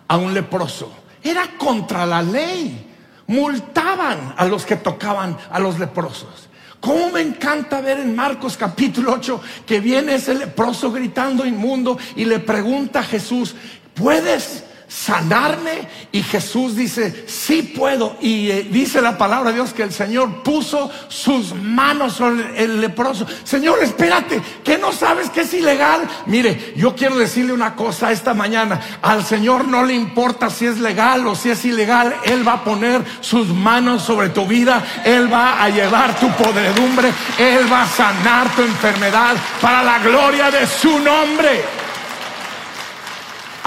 a 0.09 0.17
un 0.17 0.33
leproso. 0.33 0.91
Era 1.23 1.59
contra 1.59 2.07
la 2.07 2.23
ley. 2.23 2.87
Multaban 3.27 4.33
a 4.35 4.47
los 4.47 4.65
que 4.65 4.77
tocaban 4.77 5.37
a 5.51 5.59
los 5.59 5.79
leprosos. 5.79 6.48
¿Cómo 6.81 7.11
me 7.11 7.21
encanta 7.21 7.81
ver 7.81 7.99
en 7.99 8.15
Marcos 8.15 8.57
capítulo 8.57 9.15
8 9.15 9.41
que 9.67 9.81
viene 9.81 10.15
ese 10.15 10.35
leproso 10.35 10.93
gritando 10.93 11.45
inmundo 11.45 11.99
y 12.15 12.25
le 12.25 12.39
pregunta 12.39 13.01
a 13.01 13.05
Jesús, 13.05 13.55
¿puedes 13.95 14.65
sanarme? 14.89 15.87
Y 16.11 16.23
Jesús 16.23 16.75
dice, 16.75 17.25
sí 17.29 17.63
puedo. 17.63 18.17
Y 18.21 18.51
eh, 18.51 18.69
dice 18.71 19.01
la 19.03 19.19
palabra 19.19 19.51
de 19.51 19.57
Dios 19.57 19.73
que 19.73 19.83
el 19.83 19.93
Señor 19.93 20.43
puso 20.43 20.91
sus 21.09 21.55
manos 21.55 22.15
sobre 22.15 22.63
el 22.63 22.81
leproso. 22.81 23.27
Señor, 23.45 23.83
espérate, 23.83 24.41
que 24.65 24.79
no 24.79 24.93
sabes 24.93 25.31
que 25.31 25.43
es 25.43 25.55
ilegal. 25.55 26.09
Mire, 26.27 26.73
yo 26.77 26.97
quiero 26.97 27.17
decirle 27.17 27.53
una 27.53 27.77
cosa 27.77 28.11
esta 28.11 28.35
mañana. 28.35 28.81
Al 29.03 29.25
Señor 29.25 29.69
no 29.69 29.85
le 29.85 29.95
importa 29.95 30.51
si 30.51 30.67
es 30.67 30.79
legal 30.79 31.27
o 31.27 31.35
si 31.35 31.51
es 31.51 31.65
ilegal. 31.65 32.17
Él 32.25 32.47
va 32.47 32.55
a 32.55 32.65
poner 32.65 33.03
sus 33.21 33.49
manos 33.49 34.03
sobre 34.03 34.31
tu 34.31 34.47
vida. 34.47 34.83
Él 35.05 35.33
va 35.33 35.63
a 35.63 35.69
llevar 35.69 36.19
tu 36.19 36.29
podredumbre. 36.33 37.13
Él 37.39 37.71
va 37.71 37.83
a 37.83 37.89
sanar 37.89 38.55
tu 38.55 38.63
enfermedad 38.63 39.37
para 39.61 39.83
la 39.83 39.99
gloria 39.99 40.51
de 40.51 40.67
su 40.67 40.99
nombre. 40.99 41.88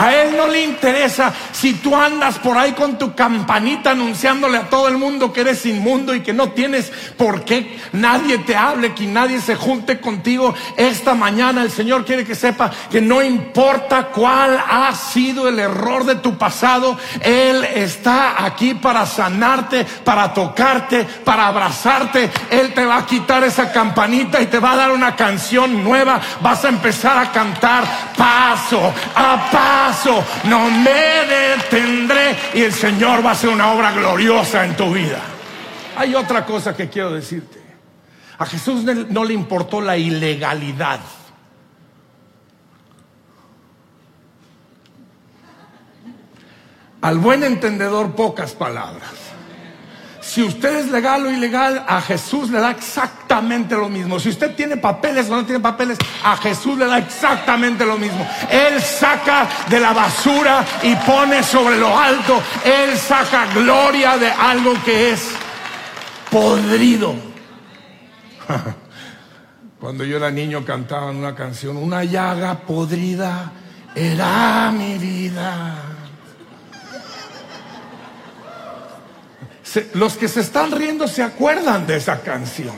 A 0.01 0.15
Él 0.15 0.36
no 0.36 0.48
le 0.48 0.63
interesa 0.63 1.31
si 1.51 1.75
tú 1.75 1.96
andas 1.96 2.39
por 2.39 2.58
ahí 2.58 2.72
con 2.72 2.98
tu 2.98 3.13
campanita 3.13 3.91
anunciándole 3.91 4.58
a 4.58 4.67
todo 4.67 4.88
el 4.88 4.98
mundo 4.98 5.31
que 5.31 5.41
eres 5.41 5.63
inmundo 5.67 6.15
y 6.15 6.22
que 6.22 6.34
no 6.34 6.50
tienes 6.53 6.91
por 7.17 7.46
qué 7.46 7.79
nadie 7.91 8.39
te 8.39 8.55
hable, 8.55 8.96
que 8.96 9.05
nadie 9.05 9.39
se 9.39 9.55
junte 9.55 10.00
contigo. 10.00 10.55
Esta 10.75 11.13
mañana 11.13 11.62
el 11.62 11.70
Señor 11.70 12.03
quiere 12.03 12.25
que 12.25 12.34
sepa 12.34 12.72
que 12.89 13.00
no 13.00 13.22
importa 13.22 14.05
cuál 14.08 14.60
ha 14.67 14.91
sido 14.96 15.48
el 15.48 15.60
error 15.60 16.03
de 16.03 16.15
tu 16.15 16.36
pasado, 16.36 16.98
Él 17.22 17.63
está 17.63 18.43
aquí 18.43 18.74
para 18.74 19.05
sanarte, 19.05 19.86
para 20.03 20.34
tocarte, 20.34 21.03
para 21.24 21.46
abrazarte. 21.46 22.31
Él 22.50 22.74
te 22.74 22.88
va 22.88 22.98
a 22.98 23.05
quitar 23.05 23.43
esa 23.43 23.72
campanita 23.72 24.41
y 24.41 24.48
te 24.48 24.58
va 24.58 24.72
a 24.72 24.77
dar 24.77 24.91
una 24.93 25.15
canción 25.15 25.84
nueva. 25.84 26.20
Vas 26.41 26.65
a 26.65 26.70
empezar 26.70 27.20
a 27.20 27.31
cantar 27.31 27.84
paso 28.17 28.91
a 29.15 29.51
paso 29.51 29.91
no 30.46 30.70
me 30.70 31.26
detendré 31.28 32.38
y 32.54 32.62
el 32.62 32.74
Señor 32.74 33.26
va 33.26 33.30
a 33.30 33.34
hacer 33.34 33.50
una 33.50 33.72
obra 33.74 33.92
gloriosa 33.92 34.66
en 34.66 34.76
tu 34.76 34.94
vida. 34.94 35.20
Hay 35.98 36.16
otra 36.16 36.46
cosa 36.46 36.76
que 36.76 36.90
quiero 36.90 37.12
decirte. 37.12 37.62
A 38.38 38.46
Jesús 38.46 38.84
no 38.84 39.24
le 39.24 39.34
importó 39.34 39.82
la 39.82 39.98
ilegalidad. 39.98 41.00
Al 47.02 47.18
buen 47.18 47.44
entendedor 47.44 48.16
pocas 48.16 48.54
palabras. 48.54 49.21
Si 50.22 50.44
usted 50.44 50.78
es 50.78 50.92
legal 50.92 51.25
o 51.25 51.32
ilegal, 51.32 51.84
a 51.88 52.00
Jesús 52.00 52.50
le 52.51 52.60
da 52.60 52.72
exactamente 52.72 53.75
lo 53.75 53.90
mismo. 53.90 54.20
Si 54.20 54.30
usted 54.30 54.56
tiene 54.56 54.78
papeles 54.78 55.30
o 55.30 55.36
no 55.36 55.44
tiene 55.44 55.60
papeles, 55.60 55.98
a 56.24 56.38
Jesús 56.38 56.78
le 56.78 56.86
da 56.86 57.00
exactamente 57.00 57.86
lo 57.86 57.98
mismo. 57.98 58.25
Él 58.50 58.80
saca 58.82 59.50
de 59.68 59.80
la 59.80 59.94
basura 59.94 60.63
y 60.84 60.96
pone 60.96 61.42
sobre 61.42 61.78
lo 61.78 61.98
alto. 61.98 62.42
Él 62.63 62.96
saca 62.98 63.48
gloria 63.54 64.18
de 64.18 64.30
algo 64.32 64.74
que 64.86 65.13
es 65.13 65.32
podrido. 66.30 67.16
Cuando 69.80 70.04
yo 70.04 70.18
era 70.18 70.30
niño 70.30 70.63
cantaban 70.63 71.16
una 71.16 71.34
canción, 71.34 71.78
una 71.78 72.04
llaga 72.04 72.60
podrida 72.60 73.51
era 73.96 74.72
mi 74.72 74.98
vida. 75.00 75.91
Los 79.94 80.18
que 80.18 80.28
se 80.28 80.42
están 80.42 80.72
riendo 80.72 81.08
se 81.08 81.24
acuerdan 81.24 81.88
de 81.88 81.98
esa 81.98 82.22
canción. 82.22 82.75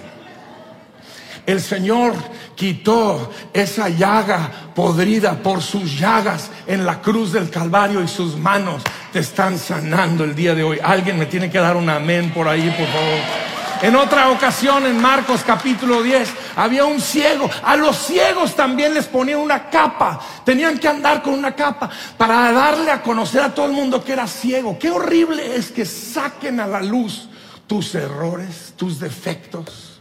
El 1.45 1.59
Señor 1.59 2.13
quitó 2.55 3.31
esa 3.53 3.89
llaga 3.89 4.49
podrida 4.73 5.33
por 5.43 5.61
sus 5.61 5.99
llagas 5.99 6.49
en 6.67 6.85
la 6.85 7.01
cruz 7.01 7.33
del 7.33 7.49
Calvario 7.49 8.01
y 8.01 8.07
sus 8.07 8.37
manos 8.37 8.81
te 9.11 9.19
están 9.19 9.57
sanando 9.57 10.23
el 10.23 10.35
día 10.35 10.55
de 10.55 10.63
hoy. 10.63 10.79
Alguien 10.81 11.19
me 11.19 11.25
tiene 11.25 11.51
que 11.51 11.59
dar 11.59 11.75
un 11.75 11.89
amén 11.89 12.31
por 12.33 12.47
ahí, 12.47 12.69
por 12.77 12.87
favor. 12.87 13.52
En 13.83 13.97
otra 13.97 14.31
ocasión, 14.31 14.85
en 14.85 15.01
Marcos 15.01 15.41
capítulo 15.45 16.01
10, 16.01 16.29
había 16.55 16.85
un 16.85 17.01
ciego. 17.01 17.49
A 17.63 17.75
los 17.75 17.97
ciegos 17.97 18.55
también 18.55 18.93
les 18.93 19.07
ponían 19.07 19.39
una 19.39 19.69
capa. 19.69 20.21
Tenían 20.45 20.79
que 20.79 20.87
andar 20.87 21.21
con 21.21 21.33
una 21.33 21.53
capa 21.53 21.89
para 22.15 22.49
darle 22.53 22.91
a 22.91 23.01
conocer 23.01 23.41
a 23.41 23.53
todo 23.53 23.65
el 23.65 23.73
mundo 23.73 24.01
que 24.01 24.13
era 24.13 24.25
ciego. 24.25 24.79
Qué 24.79 24.89
horrible 24.89 25.57
es 25.57 25.69
que 25.69 25.83
saquen 25.83 26.61
a 26.61 26.65
la 26.65 26.81
luz 26.81 27.27
tus 27.67 27.93
errores, 27.93 28.73
tus 28.77 29.01
defectos, 29.01 29.99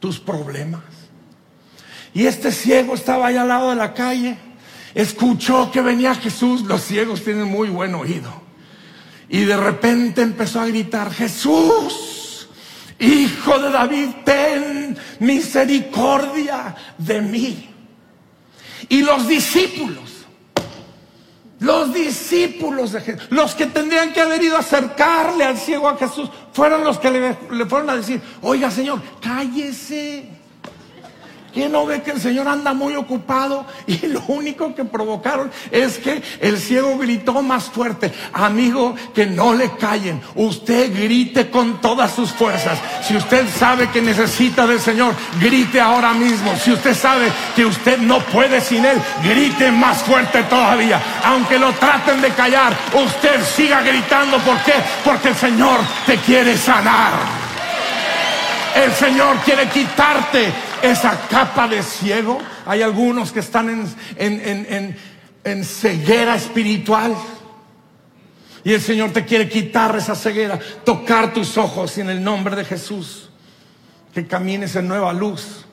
tus 0.00 0.18
problemas. 0.18 0.82
Y 2.14 2.26
este 2.26 2.50
ciego 2.50 2.96
estaba 2.96 3.28
ahí 3.28 3.36
al 3.36 3.46
lado 3.46 3.70
de 3.70 3.76
la 3.76 3.94
calle. 3.94 4.36
Escuchó 4.92 5.70
que 5.70 5.82
venía 5.82 6.16
Jesús. 6.16 6.62
Los 6.62 6.82
ciegos 6.82 7.22
tienen 7.22 7.46
muy 7.46 7.68
buen 7.68 7.94
oído. 7.94 8.42
Y 9.28 9.44
de 9.44 9.56
repente 9.56 10.20
empezó 10.20 10.60
a 10.60 10.66
gritar, 10.66 11.12
Jesús. 11.12 12.23
Hijo 13.04 13.58
de 13.58 13.70
David, 13.70 14.08
ten 14.24 14.96
misericordia 15.20 16.74
de 16.98 17.20
mí. 17.20 17.70
Y 18.88 19.02
los 19.02 19.26
discípulos, 19.28 20.26
los 21.58 21.92
discípulos 21.92 22.92
de 22.92 23.00
Jesús, 23.00 23.26
los 23.30 23.54
que 23.54 23.66
tendrían 23.66 24.12
que 24.12 24.20
haber 24.20 24.42
ido 24.42 24.56
a 24.56 24.60
acercarle 24.60 25.44
al 25.44 25.56
ciego 25.58 25.88
a 25.88 25.96
Jesús, 25.96 26.30
fueron 26.52 26.84
los 26.84 26.98
que 26.98 27.10
le, 27.10 27.66
fueron 27.66 27.90
a 27.90 27.96
decir, 27.96 28.20
oiga 28.42 28.70
Señor, 28.70 29.00
cállese, 29.20 30.28
¿Quién 31.54 31.70
no 31.70 31.86
ve 31.86 32.02
que 32.02 32.10
el 32.10 32.20
Señor 32.20 32.48
anda 32.48 32.74
muy 32.74 32.96
ocupado? 32.96 33.64
Y 33.86 34.08
lo 34.08 34.22
único 34.26 34.74
que 34.74 34.84
provocaron 34.84 35.52
es 35.70 35.98
que 35.98 36.20
el 36.40 36.58
ciego 36.58 36.98
gritó 36.98 37.42
más 37.42 37.64
fuerte. 37.64 38.12
Amigo, 38.32 38.96
que 39.14 39.26
no 39.26 39.54
le 39.54 39.70
callen. 39.76 40.20
Usted 40.34 40.92
grite 40.92 41.50
con 41.50 41.80
todas 41.80 42.12
sus 42.12 42.32
fuerzas. 42.32 42.78
Si 43.06 43.16
usted 43.16 43.46
sabe 43.48 43.88
que 43.90 44.02
necesita 44.02 44.66
del 44.66 44.80
Señor, 44.80 45.14
grite 45.40 45.80
ahora 45.80 46.12
mismo. 46.12 46.56
Si 46.56 46.72
usted 46.72 46.94
sabe 46.94 47.30
que 47.54 47.64
usted 47.64 47.98
no 47.98 48.18
puede 48.20 48.60
sin 48.60 48.84
Él, 48.84 48.98
grite 49.22 49.70
más 49.70 50.02
fuerte 50.02 50.42
todavía. 50.44 51.00
Aunque 51.24 51.58
lo 51.58 51.72
traten 51.74 52.20
de 52.20 52.30
callar, 52.30 52.76
usted 52.94 53.44
siga 53.44 53.82
gritando. 53.82 54.38
¿Por 54.38 54.58
qué? 54.62 54.74
Porque 55.04 55.28
el 55.28 55.36
Señor 55.36 55.78
te 56.06 56.16
quiere 56.16 56.56
sanar. 56.56 57.12
El 58.74 58.92
Señor 58.92 59.36
quiere 59.44 59.68
quitarte 59.68 60.52
esa 60.90 61.28
capa 61.28 61.66
de 61.68 61.82
ciego. 61.82 62.38
Hay 62.66 62.82
algunos 62.82 63.32
que 63.32 63.40
están 63.40 63.68
en, 63.68 63.94
en, 64.16 64.66
en, 64.68 64.96
en, 65.44 65.64
ceguera 65.64 66.36
espiritual. 66.36 67.14
Y 68.62 68.72
el 68.72 68.80
Señor 68.80 69.12
te 69.12 69.24
quiere 69.24 69.48
quitar 69.48 69.96
esa 69.96 70.14
ceguera, 70.14 70.58
tocar 70.84 71.32
tus 71.32 71.58
ojos 71.58 71.98
en 71.98 72.08
el 72.10 72.22
nombre 72.22 72.56
de 72.56 72.64
Jesús, 72.64 73.28
que 74.12 74.26
camines 74.26 74.74
en 74.76 74.88
nueva 74.88 75.12
luz. 75.12 75.66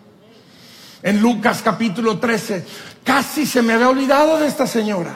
En 1.03 1.22
Lucas 1.22 1.62
capítulo 1.63 2.20
13, 2.20 2.65
casi 3.03 3.46
se 3.46 3.62
me 3.62 3.74
había 3.74 3.89
olvidado 3.89 4.39
de 4.39 4.48
esta 4.48 4.68
señora. 4.68 5.15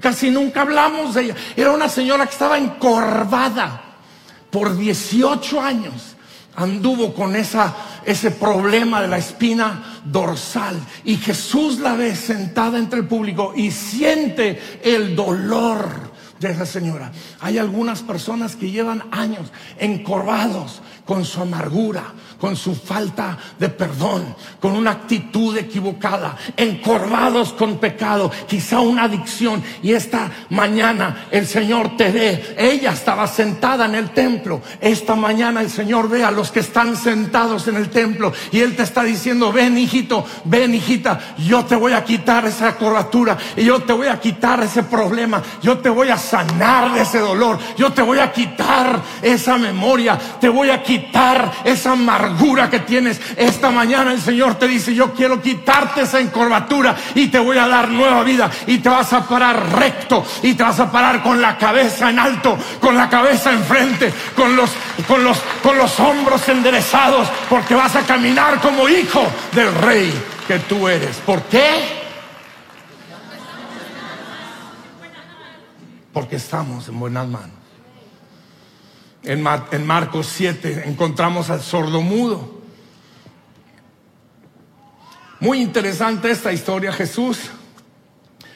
Casi 0.00 0.30
nunca 0.30 0.62
hablamos 0.62 1.14
de 1.14 1.22
ella. 1.22 1.36
Era 1.56 1.72
una 1.72 1.88
señora 1.88 2.26
que 2.26 2.32
estaba 2.32 2.58
encorvada 2.58 3.82
por 4.50 4.76
18 4.76 5.60
años 5.60 6.15
anduvo 6.56 7.14
con 7.14 7.36
esa, 7.36 7.76
ese 8.04 8.30
problema 8.32 9.02
de 9.02 9.08
la 9.08 9.18
espina 9.18 10.00
dorsal. 10.04 10.80
Y 11.04 11.16
Jesús 11.16 11.78
la 11.78 11.94
ve 11.94 12.16
sentada 12.16 12.78
entre 12.78 13.00
el 13.00 13.06
público 13.06 13.52
y 13.54 13.70
siente 13.70 14.80
el 14.82 15.14
dolor 15.14 16.12
de 16.40 16.50
esa 16.50 16.66
señora. 16.66 17.12
Hay 17.40 17.58
algunas 17.58 18.02
personas 18.02 18.56
que 18.56 18.70
llevan 18.70 19.04
años 19.10 19.52
encorvados 19.78 20.82
con 21.04 21.24
su 21.24 21.40
amargura, 21.40 22.12
con 22.40 22.56
su 22.56 22.74
falta 22.74 23.36
de 23.58 23.68
perdón, 23.68 24.34
con 24.60 24.72
una 24.72 24.90
actitud 24.92 25.56
equivocada, 25.56 26.36
encorvados 26.56 27.52
con 27.52 27.78
pecado, 27.78 28.30
quizá 28.46 28.80
una 28.80 29.04
adicción. 29.04 29.62
Y 29.82 29.92
esta 29.92 30.30
mañana 30.50 31.26
el 31.30 31.46
Señor 31.46 31.96
te 31.96 32.10
ve. 32.10 32.54
Ella 32.58 32.92
estaba 32.92 33.26
sentada 33.26 33.86
en 33.86 33.94
el 33.94 34.10
templo. 34.10 34.60
Esta 34.80 35.14
mañana 35.14 35.60
el 35.60 35.70
Señor 35.70 36.08
ve 36.08 36.24
a 36.24 36.30
los 36.30 36.50
que 36.50 36.60
están 36.60 36.96
sentados 36.96 37.68
en 37.68 37.76
el 37.76 37.90
templo 37.90 38.32
y 38.52 38.60
Él 38.60 38.76
te 38.76 38.82
está 38.82 39.02
diciendo, 39.02 39.52
ven 39.52 39.78
hijito, 39.78 40.24
ven 40.44 40.74
hijita, 40.74 41.18
yo 41.38 41.64
te 41.64 41.76
voy 41.76 41.92
a 41.92 42.04
quitar 42.04 42.44
esa 42.46 42.76
corratura 42.76 43.36
y 43.56 43.64
yo 43.64 43.82
te 43.82 43.92
voy 43.92 44.08
a 44.08 44.20
quitar 44.20 44.62
ese 44.62 44.82
problema, 44.82 45.42
yo 45.62 45.78
te 45.78 45.88
voy 45.88 46.10
a 46.10 46.18
sanar 46.18 46.92
de 46.92 47.02
ese 47.02 47.18
dolor, 47.18 47.58
yo 47.76 47.92
te 47.92 48.02
voy 48.02 48.18
a 48.18 48.32
quitar 48.32 49.00
esa 49.22 49.56
memoria, 49.56 50.18
te 50.40 50.48
voy 50.48 50.70
a 50.70 50.82
quitar 50.82 51.52
esa 51.64 51.92
amargura 51.92 52.25
que 52.70 52.80
tienes. 52.80 53.20
Esta 53.36 53.70
mañana 53.70 54.12
el 54.12 54.20
Señor 54.20 54.56
te 54.56 54.66
dice, 54.66 54.94
yo 54.94 55.12
quiero 55.12 55.40
quitarte 55.40 56.02
esa 56.02 56.20
encorvatura 56.20 56.96
y 57.14 57.28
te 57.28 57.38
voy 57.38 57.58
a 57.58 57.68
dar 57.68 57.88
nueva 57.88 58.22
vida 58.22 58.50
y 58.66 58.78
te 58.78 58.88
vas 58.88 59.12
a 59.12 59.26
parar 59.26 59.72
recto 59.78 60.24
y 60.42 60.54
te 60.54 60.62
vas 60.62 60.80
a 60.80 60.90
parar 60.90 61.22
con 61.22 61.40
la 61.40 61.58
cabeza 61.58 62.10
en 62.10 62.18
alto, 62.18 62.56
con 62.80 62.96
la 62.96 63.08
cabeza 63.08 63.52
enfrente, 63.52 64.12
con 64.34 64.56
los, 64.56 64.70
con 65.06 65.22
los, 65.22 65.38
con 65.62 65.76
los 65.76 65.98
hombros 66.00 66.48
enderezados, 66.48 67.28
porque 67.48 67.74
vas 67.74 67.94
a 67.96 68.02
caminar 68.02 68.60
como 68.60 68.88
hijo 68.88 69.22
del 69.52 69.74
rey 69.74 70.12
que 70.46 70.58
tú 70.60 70.88
eres. 70.88 71.16
¿Por 71.18 71.42
qué? 71.42 72.04
Porque 76.12 76.36
estamos 76.36 76.88
en 76.88 76.98
buenas 76.98 77.28
manos. 77.28 77.55
En, 79.26 79.42
Marcos 79.84 80.28
7 80.28 80.84
encontramos 80.86 81.50
al 81.50 81.60
sordomudo. 81.60 82.60
Muy 85.40 85.60
interesante 85.60 86.30
esta 86.30 86.52
historia. 86.52 86.92
Jesús 86.92 87.50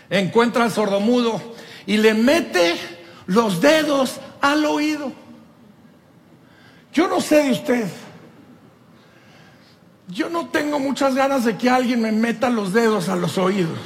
encuentra 0.09 0.63
al 0.63 0.71
sordomudo 0.71 1.43
y 1.87 1.97
le 1.97 2.15
mete 2.15 2.77
los 3.27 3.61
dedos 3.61 4.21
al 4.41 4.65
oído. 4.65 5.13
Yo 6.93 7.09
no 7.09 7.21
sé 7.21 7.43
de 7.43 7.51
usted. 7.51 7.89
Yo 10.07 10.31
no 10.31 10.51
tengo 10.51 10.79
muchas 10.79 11.17
ganas 11.17 11.45
de 11.45 11.57
que 11.57 11.69
alguien 11.69 12.01
me 12.01 12.13
meta 12.13 12.49
los 12.49 12.73
dedos 12.73 13.09
a 13.09 13.17
los 13.17 13.39
oídos. 13.39 13.79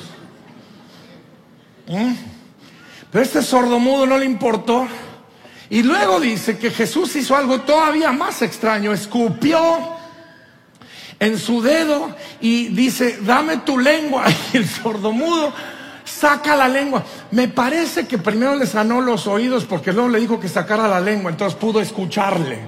¿Mm? 1.88 2.12
Pero 3.10 3.24
este 3.24 3.42
sordomudo 3.42 4.06
no 4.06 4.18
le 4.18 4.26
importó. 4.26 4.86
Y 5.70 5.82
luego 5.82 6.20
dice 6.20 6.58
que 6.58 6.70
Jesús 6.70 7.16
hizo 7.16 7.36
algo 7.36 7.60
todavía 7.60 8.12
más 8.12 8.42
extraño, 8.42 8.92
escupió 8.92 9.94
en 11.18 11.38
su 11.38 11.62
dedo 11.62 12.14
y 12.40 12.68
dice, 12.68 13.18
dame 13.22 13.58
tu 13.58 13.78
lengua. 13.78 14.24
Y 14.52 14.58
el 14.58 14.68
sordomudo 14.68 15.52
saca 16.04 16.54
la 16.56 16.68
lengua. 16.68 17.04
Me 17.30 17.48
parece 17.48 18.06
que 18.06 18.18
primero 18.18 18.54
le 18.54 18.66
sanó 18.66 19.00
los 19.00 19.26
oídos 19.26 19.64
porque 19.64 19.92
luego 19.92 20.08
le 20.08 20.20
dijo 20.20 20.38
que 20.38 20.48
sacara 20.48 20.86
la 20.86 21.00
lengua, 21.00 21.30
entonces 21.30 21.58
pudo 21.58 21.80
escucharle. 21.80 22.58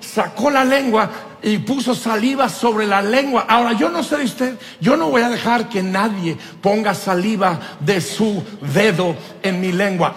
Sacó 0.00 0.50
la 0.50 0.64
lengua 0.64 1.10
y 1.42 1.58
puso 1.58 1.94
saliva 1.94 2.48
sobre 2.48 2.86
la 2.86 3.02
lengua. 3.02 3.46
Ahora, 3.48 3.72
yo 3.72 3.88
no 3.88 4.02
sé 4.02 4.16
de 4.16 4.24
usted, 4.24 4.58
yo 4.80 4.96
no 4.96 5.10
voy 5.10 5.22
a 5.22 5.28
dejar 5.28 5.68
que 5.68 5.82
nadie 5.82 6.36
ponga 6.60 6.94
saliva 6.94 7.58
de 7.80 8.00
su 8.00 8.42
dedo 8.60 9.14
en 9.42 9.60
mi 9.60 9.72
lengua 9.72 10.16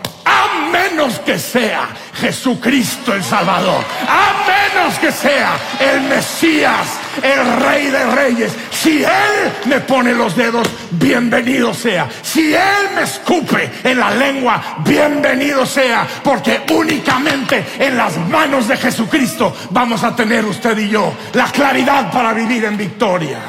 menos 0.72 1.20
que 1.20 1.38
sea 1.38 1.90
Jesucristo 2.14 3.14
el 3.14 3.24
Salvador, 3.24 3.84
a 4.08 4.46
menos 4.48 5.00
que 5.00 5.12
sea 5.12 5.58
el 5.80 6.02
Mesías, 6.02 7.00
el 7.22 7.62
Rey 7.64 7.88
de 7.88 8.06
Reyes. 8.06 8.54
Si 8.72 9.04
Él 9.04 9.52
me 9.66 9.80
pone 9.82 10.14
los 10.14 10.36
dedos, 10.36 10.68
bienvenido 10.92 11.74
sea. 11.74 12.10
Si 12.22 12.54
Él 12.54 12.90
me 12.96 13.04
escupe 13.04 13.70
en 13.84 14.00
la 14.00 14.12
lengua, 14.12 14.78
bienvenido 14.86 15.66
sea. 15.66 16.08
Porque 16.24 16.62
únicamente 16.72 17.66
en 17.78 17.98
las 17.98 18.18
manos 18.30 18.68
de 18.68 18.78
Jesucristo 18.78 19.56
vamos 19.70 20.04
a 20.04 20.16
tener 20.16 20.46
usted 20.46 20.78
y 20.78 20.90
yo 20.90 21.09
la 21.34 21.46
claridad 21.52 22.12
para 22.12 22.34
vivir 22.34 22.66
en 22.66 22.78
victoria. 22.78 23.40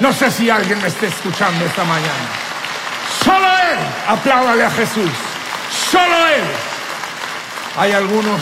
No 0.00 0.12
sé 0.12 0.30
si 0.30 0.48
alguien 0.48 0.80
me 0.80 0.88
esté 0.88 1.06
escuchando 1.08 1.64
esta 1.64 1.84
mañana. 1.84 2.28
Solo 3.22 3.46
Él, 3.46 3.78
apláudale 4.08 4.64
a 4.64 4.70
Jesús. 4.70 5.10
Solo 5.90 6.26
Él. 6.28 6.44
Hay 7.76 7.92
algunos, 7.92 8.40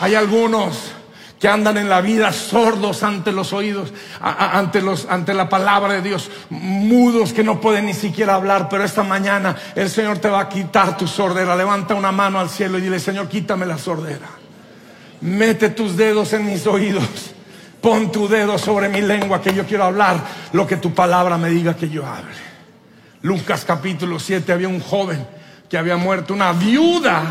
hay 0.00 0.14
algunos 0.14 0.94
que 1.40 1.48
andan 1.48 1.76
en 1.76 1.90
la 1.90 2.00
vida 2.00 2.32
sordos 2.32 3.02
ante 3.02 3.30
los 3.30 3.52
oídos, 3.52 3.92
ante, 4.20 4.80
los, 4.80 5.06
ante 5.10 5.34
la 5.34 5.48
palabra 5.48 5.92
de 5.92 6.00
Dios, 6.00 6.30
mudos 6.48 7.34
que 7.34 7.44
no 7.44 7.60
pueden 7.60 7.84
ni 7.84 7.92
siquiera 7.92 8.34
hablar, 8.34 8.68
pero 8.70 8.82
esta 8.82 9.02
mañana 9.02 9.54
el 9.74 9.90
Señor 9.90 10.18
te 10.20 10.30
va 10.30 10.40
a 10.40 10.48
quitar 10.48 10.96
tu 10.96 11.06
sordera. 11.06 11.54
Levanta 11.54 11.94
una 11.94 12.12
mano 12.12 12.40
al 12.40 12.48
cielo 12.48 12.78
y 12.78 12.80
dile, 12.80 12.98
Señor, 12.98 13.28
quítame 13.28 13.66
la 13.66 13.76
sordera. 13.76 14.28
Mete 15.20 15.68
tus 15.70 15.96
dedos 15.96 16.32
en 16.32 16.46
mis 16.46 16.66
oídos. 16.66 17.34
Pon 17.84 18.10
tu 18.10 18.26
dedo 18.26 18.56
sobre 18.56 18.88
mi 18.88 19.02
lengua 19.02 19.42
que 19.42 19.52
yo 19.52 19.66
quiero 19.66 19.84
hablar 19.84 20.16
lo 20.54 20.66
que 20.66 20.78
tu 20.78 20.94
palabra 20.94 21.36
me 21.36 21.50
diga 21.50 21.76
que 21.76 21.90
yo 21.90 22.06
hable. 22.06 22.32
Lucas 23.20 23.62
capítulo 23.66 24.18
7 24.18 24.54
había 24.54 24.68
un 24.68 24.80
joven 24.80 25.26
que 25.68 25.76
había 25.76 25.98
muerto, 25.98 26.32
una 26.32 26.54
viuda 26.54 27.22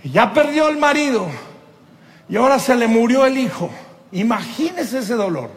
que 0.00 0.08
ya 0.08 0.32
perdió 0.32 0.68
el 0.68 0.76
marido 0.76 1.26
y 2.28 2.36
ahora 2.36 2.60
se 2.60 2.76
le 2.76 2.86
murió 2.86 3.26
el 3.26 3.38
hijo. 3.38 3.72
Imagínese 4.12 5.00
ese 5.00 5.14
dolor. 5.14 5.50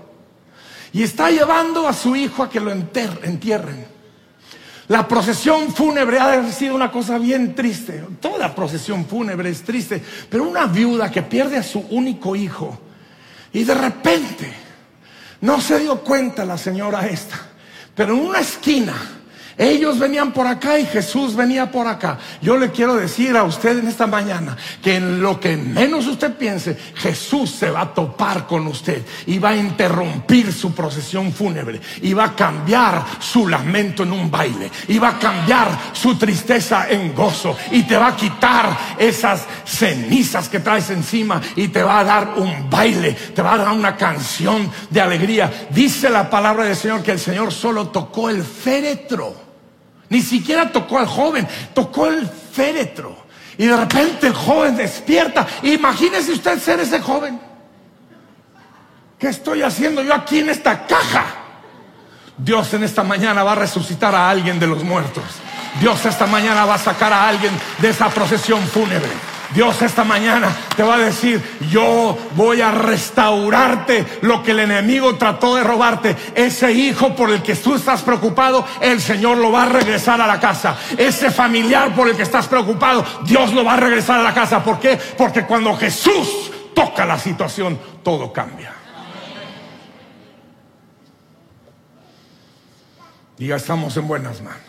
Y 0.91 1.03
está 1.03 1.29
llevando 1.29 1.87
a 1.87 1.93
su 1.93 2.15
hijo 2.15 2.41
a 2.41 2.49
que 2.49 2.59
lo 2.59 2.71
entierren. 2.71 3.85
La 4.87 5.07
procesión 5.07 5.71
fúnebre 5.71 6.17
ha 6.17 6.51
sido 6.51 6.73
una 6.73 6.91
cosa 6.91 7.19
bien 7.19 7.53
triste. 7.53 8.03
Toda 8.19 8.55
procesión 8.55 9.05
fúnebre 9.05 9.51
es 9.51 9.61
triste. 9.61 10.03
Pero 10.31 10.45
una 10.45 10.65
viuda 10.65 11.11
que 11.11 11.21
pierde 11.21 11.57
a 11.57 11.63
su 11.63 11.81
único 11.91 12.35
hijo 12.35 12.88
y 13.53 13.63
de 13.63 13.73
repente 13.73 14.53
no 15.41 15.61
se 15.61 15.79
dio 15.79 16.01
cuenta 16.01 16.45
la 16.45 16.57
señora 16.57 17.07
esta. 17.07 17.39
Pero 17.95 18.13
en 18.13 18.21
una 18.21 18.39
esquina 18.39 18.93
Ellos 19.59 19.99
venían 19.99 20.31
por 20.31 20.47
acá 20.47 20.79
y 20.79 20.85
Jesús 20.85 21.35
venía 21.35 21.69
por 21.69 21.85
acá. 21.85 22.17
Yo 22.41 22.55
le 22.57 22.71
quiero 22.71 22.95
decir 22.95 23.35
a 23.35 23.43
usted 23.43 23.79
en 23.79 23.89
esta 23.89 24.07
mañana 24.07 24.55
que 24.81 24.95
en 24.95 25.21
lo 25.21 25.37
que 25.37 25.57
menos 25.57 26.07
usted 26.07 26.33
piense, 26.37 26.77
Jesús 26.95 27.51
se 27.51 27.69
va 27.69 27.81
a 27.81 27.93
topar 27.93 28.47
con 28.47 28.67
usted 28.67 29.05
y 29.25 29.37
va 29.37 29.49
a 29.49 29.57
interrumpir 29.57 30.53
su 30.53 30.73
procesión 30.73 31.33
fúnebre 31.33 31.81
y 32.01 32.13
va 32.13 32.23
a 32.23 32.35
cambiar 32.37 33.03
su 33.19 33.49
lamento 33.49 34.03
en 34.03 34.13
un 34.13 34.31
baile 34.31 34.71
y 34.87 34.97
va 34.97 35.09
a 35.09 35.19
cambiar 35.19 35.77
su 35.91 36.15
tristeza 36.15 36.89
en 36.89 37.13
gozo 37.13 37.57
y 37.71 37.83
te 37.83 37.97
va 37.97 38.07
a 38.07 38.15
quitar 38.15 38.95
esas 38.97 39.43
cenizas 39.65 40.47
que 40.47 40.61
traes 40.61 40.89
encima 40.89 41.41
y 41.57 41.67
te 41.67 41.83
va 41.83 41.99
a 41.99 42.05
dar 42.05 42.33
un 42.37 42.69
baile, 42.69 43.11
te 43.11 43.41
va 43.41 43.55
a 43.55 43.57
dar 43.57 43.73
una 43.73 43.97
canción 43.97 44.71
de 44.89 45.01
alegría. 45.01 45.67
Dice 45.69 46.09
la 46.09 46.29
palabra 46.29 46.63
del 46.63 46.77
Señor 46.77 47.03
que 47.03 47.11
el 47.11 47.19
Señor 47.19 47.51
solo 47.51 47.89
tocó 47.89 48.29
el 48.29 48.41
féretro 48.41 49.48
ni 50.09 50.21
siquiera 50.21 50.71
tocó 50.71 50.99
al 50.99 51.07
joven, 51.07 51.47
tocó 51.73 52.07
el 52.07 52.27
féretro. 52.27 53.25
Y 53.57 53.65
de 53.65 53.75
repente 53.75 54.27
el 54.27 54.33
joven 54.33 54.77
despierta. 54.77 55.45
Imagínese 55.63 56.31
usted 56.31 56.59
ser 56.59 56.79
ese 56.79 56.99
joven. 57.01 57.39
¿Qué 59.17 59.27
estoy 59.27 59.61
haciendo 59.61 60.01
yo 60.01 60.13
aquí 60.13 60.39
en 60.39 60.49
esta 60.49 60.87
caja? 60.87 61.25
Dios 62.37 62.73
en 62.73 62.83
esta 62.83 63.03
mañana 63.03 63.43
va 63.43 63.51
a 63.51 63.55
resucitar 63.55 64.15
a 64.15 64.29
alguien 64.29 64.59
de 64.59 64.67
los 64.67 64.83
muertos. 64.83 65.25
Dios 65.81 66.05
esta 66.05 66.25
mañana 66.25 66.65
va 66.65 66.75
a 66.75 66.79
sacar 66.79 67.11
a 67.11 67.27
alguien 67.27 67.51
de 67.79 67.89
esa 67.89 68.09
procesión 68.09 68.61
fúnebre. 68.65 69.11
Dios 69.53 69.81
esta 69.81 70.03
mañana 70.03 70.55
te 70.75 70.83
va 70.83 70.95
a 70.95 70.99
decir, 70.99 71.41
yo 71.71 72.17
voy 72.35 72.61
a 72.61 72.71
restaurarte 72.71 74.05
lo 74.21 74.43
que 74.43 74.51
el 74.51 74.59
enemigo 74.59 75.15
trató 75.15 75.55
de 75.55 75.63
robarte. 75.63 76.15
Ese 76.35 76.71
hijo 76.71 77.15
por 77.15 77.31
el 77.31 77.41
que 77.41 77.55
tú 77.55 77.75
estás 77.75 78.03
preocupado, 78.03 78.65
el 78.79 79.01
Señor 79.01 79.37
lo 79.37 79.51
va 79.51 79.63
a 79.63 79.69
regresar 79.69 80.21
a 80.21 80.27
la 80.27 80.39
casa. 80.39 80.77
Ese 80.97 81.31
familiar 81.31 81.95
por 81.95 82.07
el 82.07 82.15
que 82.15 82.23
estás 82.23 82.47
preocupado, 82.47 83.03
Dios 83.25 83.53
lo 83.53 83.63
va 83.63 83.73
a 83.73 83.77
regresar 83.77 84.19
a 84.19 84.23
la 84.23 84.33
casa. 84.33 84.63
¿Por 84.63 84.79
qué? 84.79 84.99
Porque 85.17 85.45
cuando 85.45 85.75
Jesús 85.75 86.51
toca 86.75 87.05
la 87.05 87.17
situación, 87.17 87.79
todo 88.03 88.31
cambia. 88.31 88.73
Diga, 93.37 93.55
estamos 93.55 93.95
en 93.97 94.07
buenas 94.07 94.41
manos 94.41 94.68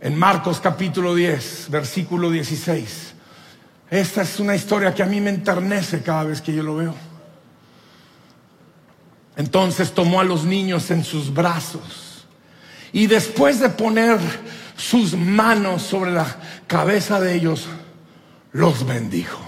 en 0.00 0.18
Marcos 0.18 0.60
capítulo 0.60 1.14
10, 1.14 1.66
versículo 1.70 2.30
16. 2.30 3.14
Esta 3.90 4.22
es 4.22 4.40
una 4.40 4.54
historia 4.54 4.94
que 4.94 5.02
a 5.02 5.06
mí 5.06 5.20
me 5.20 5.30
enternece 5.30 6.02
cada 6.02 6.24
vez 6.24 6.40
que 6.40 6.54
yo 6.54 6.62
lo 6.62 6.76
veo. 6.76 6.94
Entonces 9.36 9.92
tomó 9.92 10.20
a 10.20 10.24
los 10.24 10.44
niños 10.44 10.90
en 10.90 11.04
sus 11.04 11.32
brazos 11.32 12.26
y 12.92 13.06
después 13.06 13.60
de 13.60 13.68
poner 13.68 14.18
sus 14.76 15.14
manos 15.14 15.82
sobre 15.82 16.12
la 16.12 16.26
cabeza 16.66 17.20
de 17.20 17.34
ellos, 17.34 17.66
los 18.52 18.86
bendijo. 18.86 19.40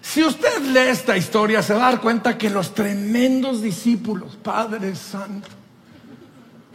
Si 0.00 0.24
usted 0.24 0.62
lee 0.62 0.90
esta 0.90 1.16
historia, 1.16 1.62
se 1.62 1.74
va 1.74 1.88
a 1.88 1.90
dar 1.90 2.00
cuenta 2.00 2.38
que 2.38 2.50
los 2.50 2.74
tremendos 2.74 3.62
discípulos, 3.62 4.36
Padre 4.42 4.94
Santo, 4.96 5.57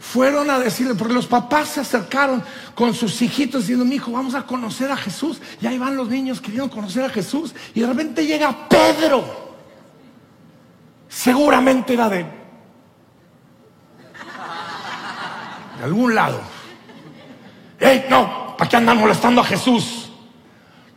fueron 0.04 0.50
a 0.50 0.58
decirle, 0.58 0.94
porque 0.94 1.14
los 1.14 1.26
papás 1.26 1.70
se 1.70 1.80
acercaron 1.80 2.44
con 2.74 2.92
sus 2.92 3.20
hijitos 3.22 3.62
diciendo, 3.62 3.84
mi 3.84 3.96
hijo, 3.96 4.12
vamos 4.12 4.34
a 4.34 4.42
conocer 4.42 4.90
a 4.90 4.96
Jesús. 4.96 5.40
Y 5.60 5.66
ahí 5.66 5.78
van 5.78 5.96
los 5.96 6.08
niños 6.08 6.40
queriendo 6.40 6.70
conocer 6.70 7.04
a 7.04 7.08
Jesús. 7.08 7.54
Y 7.74 7.80
de 7.80 7.86
repente 7.86 8.24
llega 8.24 8.68
Pedro. 8.68 9.24
Seguramente 11.08 11.94
era 11.94 12.08
de, 12.10 12.18
de 15.78 15.84
algún 15.84 16.14
lado. 16.14 16.40
¡Ey, 17.80 18.04
no! 18.10 18.56
¿Para 18.58 18.70
qué 18.70 18.76
andan 18.76 18.98
molestando 18.98 19.40
a 19.40 19.44
Jesús? 19.44 20.03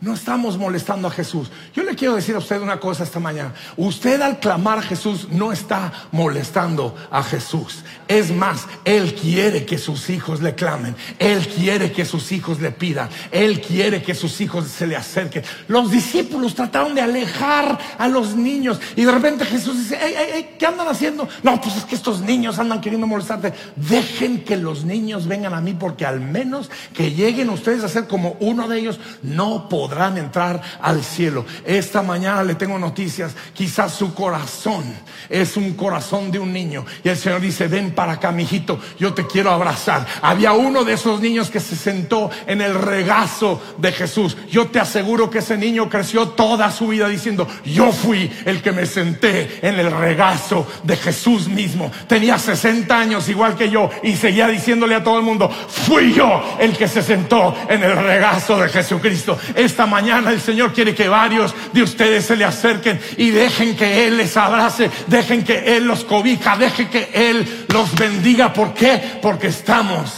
No 0.00 0.14
estamos 0.14 0.56
molestando 0.56 1.08
a 1.08 1.10
Jesús. 1.10 1.50
Yo 1.74 1.82
le 1.82 1.96
quiero 1.96 2.14
decir 2.14 2.36
a 2.36 2.38
usted 2.38 2.60
una 2.60 2.78
cosa 2.78 3.02
esta 3.02 3.18
mañana. 3.18 3.52
Usted 3.76 4.20
al 4.20 4.38
clamar 4.38 4.78
a 4.78 4.82
Jesús 4.82 5.26
no 5.32 5.50
está 5.50 5.92
molestando 6.12 6.94
a 7.10 7.20
Jesús. 7.24 7.82
Es 8.06 8.30
más, 8.30 8.68
Él 8.84 9.16
quiere 9.16 9.66
que 9.66 9.76
sus 9.76 10.08
hijos 10.08 10.40
le 10.40 10.54
clamen. 10.54 10.94
Él 11.18 11.48
quiere 11.48 11.90
que 11.90 12.04
sus 12.04 12.30
hijos 12.30 12.60
le 12.60 12.70
pidan. 12.70 13.08
Él 13.32 13.60
quiere 13.60 14.00
que 14.00 14.14
sus 14.14 14.40
hijos 14.40 14.68
se 14.68 14.86
le 14.86 14.94
acerquen. 14.94 15.42
Los 15.66 15.90
discípulos 15.90 16.54
trataron 16.54 16.94
de 16.94 17.00
alejar 17.00 17.76
a 17.98 18.06
los 18.06 18.36
niños. 18.36 18.80
Y 18.94 19.02
de 19.02 19.10
repente 19.10 19.44
Jesús 19.46 19.78
dice, 19.78 20.54
¿qué 20.56 20.66
andan 20.66 20.86
haciendo? 20.86 21.28
No, 21.42 21.60
pues 21.60 21.76
es 21.76 21.84
que 21.84 21.96
estos 21.96 22.20
niños 22.20 22.60
andan 22.60 22.80
queriendo 22.80 23.08
molestarte. 23.08 23.52
Dejen 23.74 24.44
que 24.44 24.56
los 24.56 24.84
niños 24.84 25.26
vengan 25.26 25.54
a 25.54 25.60
mí 25.60 25.74
porque 25.74 26.06
al 26.06 26.20
menos 26.20 26.70
que 26.94 27.10
lleguen 27.10 27.50
ustedes 27.50 27.82
a 27.82 27.88
ser 27.88 28.06
como 28.06 28.36
uno 28.38 28.68
de 28.68 28.78
ellos, 28.78 29.00
no 29.22 29.68
podrán 29.68 29.87
podrán 29.88 30.18
entrar 30.18 30.60
al 30.82 31.02
cielo. 31.02 31.46
Esta 31.64 32.02
mañana 32.02 32.44
le 32.44 32.56
tengo 32.56 32.78
noticias. 32.78 33.32
Quizás 33.54 33.94
su 33.94 34.12
corazón 34.12 34.84
es 35.30 35.56
un 35.56 35.72
corazón 35.72 36.30
de 36.30 36.38
un 36.38 36.52
niño. 36.52 36.84
Y 37.02 37.08
el 37.08 37.16
Señor 37.16 37.40
dice, 37.40 37.68
ven 37.68 37.92
para 37.92 38.12
acá, 38.12 38.30
mijito, 38.30 38.78
yo 38.98 39.14
te 39.14 39.26
quiero 39.26 39.50
abrazar. 39.50 40.06
Había 40.20 40.52
uno 40.52 40.84
de 40.84 40.92
esos 40.92 41.22
niños 41.22 41.50
que 41.50 41.58
se 41.58 41.74
sentó 41.74 42.30
en 42.46 42.60
el 42.60 42.74
regazo 42.74 43.62
de 43.78 43.92
Jesús. 43.92 44.36
Yo 44.50 44.66
te 44.66 44.78
aseguro 44.78 45.30
que 45.30 45.38
ese 45.38 45.56
niño 45.56 45.88
creció 45.88 46.28
toda 46.28 46.70
su 46.70 46.88
vida 46.88 47.08
diciendo, 47.08 47.48
yo 47.64 47.90
fui 47.90 48.30
el 48.44 48.60
que 48.60 48.72
me 48.72 48.84
senté 48.84 49.66
en 49.66 49.78
el 49.80 49.90
regazo 49.90 50.66
de 50.82 50.96
Jesús 50.96 51.48
mismo. 51.48 51.90
Tenía 52.06 52.38
60 52.38 52.94
años 52.94 53.26
igual 53.30 53.56
que 53.56 53.70
yo 53.70 53.88
y 54.02 54.16
seguía 54.16 54.48
diciéndole 54.48 54.96
a 54.96 55.02
todo 55.02 55.18
el 55.18 55.24
mundo, 55.24 55.48
fui 55.48 56.12
yo 56.12 56.42
el 56.60 56.76
que 56.76 56.88
se 56.88 57.02
sentó 57.02 57.54
en 57.70 57.82
el 57.82 57.96
regazo 57.96 58.58
de 58.58 58.68
Jesucristo. 58.68 59.38
Esta 59.78 59.86
mañana 59.86 60.32
el 60.32 60.40
Señor 60.40 60.72
quiere 60.72 60.92
que 60.92 61.06
varios 61.08 61.54
de 61.72 61.84
ustedes 61.84 62.26
se 62.26 62.34
le 62.34 62.44
acerquen 62.44 63.00
y 63.16 63.30
dejen 63.30 63.76
que 63.76 64.08
Él 64.08 64.16
les 64.16 64.36
abrace, 64.36 64.90
dejen 65.06 65.44
que 65.44 65.76
Él 65.76 65.86
los 65.86 66.04
cobija, 66.04 66.56
dejen 66.56 66.90
que 66.90 67.08
Él 67.14 67.66
los 67.72 67.94
bendiga. 67.94 68.52
¿Por 68.52 68.74
qué? 68.74 69.20
Porque 69.22 69.46
estamos 69.46 70.10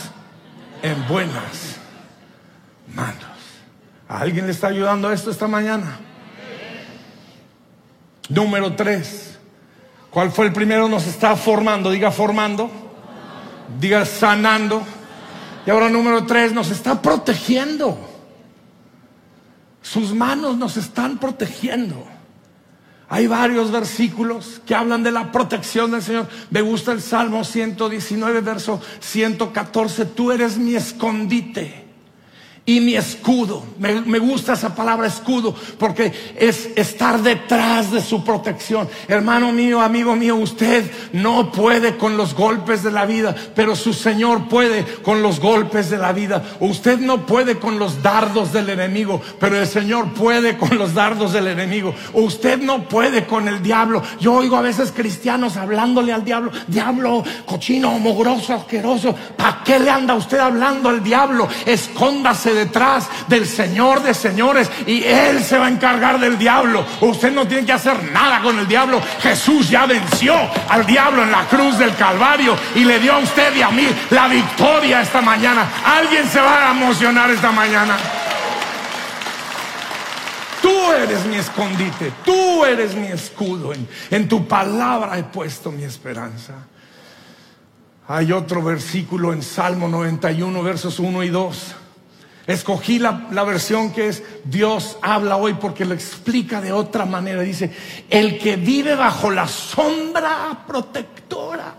en 0.80 1.06
buenas 1.06 1.76
manos. 2.94 3.20
¿A 4.08 4.20
alguien 4.20 4.46
le 4.46 4.52
está 4.52 4.68
ayudando 4.68 5.12
esto 5.12 5.30
esta 5.30 5.46
mañana? 5.46 5.98
Número 8.30 8.74
tres. 8.74 9.38
¿Cuál 10.08 10.30
fue 10.30 10.46
el 10.46 10.54
primero? 10.54 10.88
Nos 10.88 11.06
está 11.06 11.36
formando. 11.36 11.90
Diga 11.90 12.10
formando. 12.10 12.70
Diga 13.78 14.06
sanando. 14.06 14.82
Y 15.66 15.70
ahora 15.70 15.90
número 15.90 16.24
tres, 16.24 16.54
nos 16.54 16.70
está 16.70 17.02
protegiendo. 17.02 18.09
Sus 19.82 20.14
manos 20.14 20.56
nos 20.56 20.76
están 20.76 21.18
protegiendo. 21.18 22.06
Hay 23.08 23.26
varios 23.26 23.72
versículos 23.72 24.60
que 24.64 24.74
hablan 24.74 25.02
de 25.02 25.10
la 25.10 25.32
protección 25.32 25.90
del 25.90 26.02
Señor. 26.02 26.28
Me 26.50 26.60
gusta 26.60 26.92
el 26.92 27.02
Salmo 27.02 27.44
119, 27.44 28.40
verso 28.40 28.80
114. 29.00 30.04
Tú 30.06 30.30
eres 30.30 30.58
mi 30.58 30.76
escondite 30.76 31.79
y 32.70 32.80
mi 32.80 32.94
escudo. 32.94 33.64
Me, 33.78 34.18
gusta 34.20 34.52
esa 34.52 34.76
palabra 34.76 35.08
escudo 35.08 35.52
porque 35.76 36.12
es 36.36 36.68
estar 36.76 37.20
detrás 37.20 37.90
de 37.90 38.00
su 38.00 38.22
protección. 38.22 38.88
Hermano 39.08 39.50
mío, 39.52 39.80
amigo 39.80 40.14
mío, 40.14 40.36
usted 40.36 40.88
no 41.12 41.50
puede 41.50 41.96
con 41.96 42.16
los 42.16 42.32
golpes 42.32 42.84
de 42.84 42.92
la 42.92 43.06
vida, 43.06 43.34
pero 43.56 43.74
su 43.74 43.92
Señor 43.92 44.46
puede 44.48 44.84
con 45.02 45.20
los 45.20 45.40
golpes 45.40 45.90
de 45.90 45.98
la 45.98 46.12
vida. 46.12 46.44
Usted 46.60 47.00
no 47.00 47.26
puede 47.26 47.58
con 47.58 47.80
los 47.80 48.02
dardos 48.02 48.52
del 48.52 48.68
enemigo, 48.68 49.20
pero 49.40 49.56
el 49.56 49.66
Señor 49.66 50.14
puede 50.14 50.56
con 50.56 50.78
los 50.78 50.94
dardos 50.94 51.32
del 51.32 51.48
enemigo. 51.48 51.92
Usted 52.12 52.60
no 52.60 52.88
puede 52.88 53.26
con 53.26 53.48
el 53.48 53.64
diablo. 53.64 54.00
Yo 54.20 54.34
oigo 54.34 54.56
a 54.56 54.62
veces 54.62 54.92
cristianos 54.92 55.56
hablándole 55.56 56.12
al 56.12 56.24
diablo, 56.24 56.52
diablo 56.68 57.24
cochino, 57.46 57.98
mogroso, 57.98 58.54
asqueroso. 58.54 59.12
¿Para 59.36 59.64
qué 59.64 59.80
le 59.80 59.90
anda 59.90 60.14
usted 60.14 60.38
hablando 60.38 60.88
al 60.88 61.02
diablo? 61.02 61.48
Escóndase 61.66 62.59
detrás 62.64 63.08
del 63.28 63.46
Señor 63.46 64.02
de 64.02 64.14
señores 64.14 64.70
y 64.86 65.02
Él 65.04 65.42
se 65.42 65.58
va 65.58 65.66
a 65.66 65.70
encargar 65.70 66.18
del 66.20 66.38
diablo. 66.38 66.84
Usted 67.00 67.32
no 67.32 67.46
tiene 67.46 67.64
que 67.66 67.72
hacer 67.72 68.02
nada 68.12 68.40
con 68.40 68.58
el 68.58 68.68
diablo. 68.68 69.00
Jesús 69.20 69.68
ya 69.68 69.86
venció 69.86 70.34
al 70.68 70.86
diablo 70.86 71.22
en 71.22 71.32
la 71.32 71.46
cruz 71.46 71.78
del 71.78 71.94
Calvario 71.96 72.56
y 72.74 72.84
le 72.84 72.98
dio 72.98 73.14
a 73.14 73.18
usted 73.18 73.54
y 73.56 73.62
a 73.62 73.70
mí 73.70 73.86
la 74.10 74.28
victoria 74.28 75.00
esta 75.00 75.20
mañana. 75.20 75.66
Alguien 75.84 76.28
se 76.28 76.40
va 76.40 76.68
a 76.68 76.70
emocionar 76.72 77.30
esta 77.30 77.50
mañana. 77.50 77.96
Tú 80.60 80.92
eres 80.92 81.24
mi 81.26 81.36
escondite, 81.36 82.12
tú 82.24 82.64
eres 82.64 82.94
mi 82.94 83.06
escudo. 83.06 83.72
En, 84.10 84.28
tu 84.28 84.46
palabra 84.46 85.18
he 85.18 85.24
puesto 85.24 85.72
mi 85.72 85.84
esperanza. 85.84 86.54
Hay 88.06 88.32
otro 88.32 88.62
versículo 88.62 89.32
en 89.32 89.42
Salmo 89.42 89.88
91, 89.88 90.62
versos 90.62 90.98
1 90.98 91.22
y 91.22 91.28
2. 91.28 91.76
Escogí 92.50 92.98
la, 92.98 93.12
versión 93.44 93.92
que 93.92 94.08
es 94.08 94.24
Dios 94.44 94.98
habla 95.02 95.36
hoy 95.36 95.54
porque 95.54 95.84
lo 95.84 95.94
explica 95.94 96.60
de 96.60 96.72
otra 96.72 97.04
manera. 97.04 97.42
Dice, 97.42 97.70
el 98.08 98.38
que 98.38 98.56
vive 98.56 98.96
bajo 98.96 99.30
la 99.30 99.46
sombra 99.46 100.64
protectora 100.66 101.76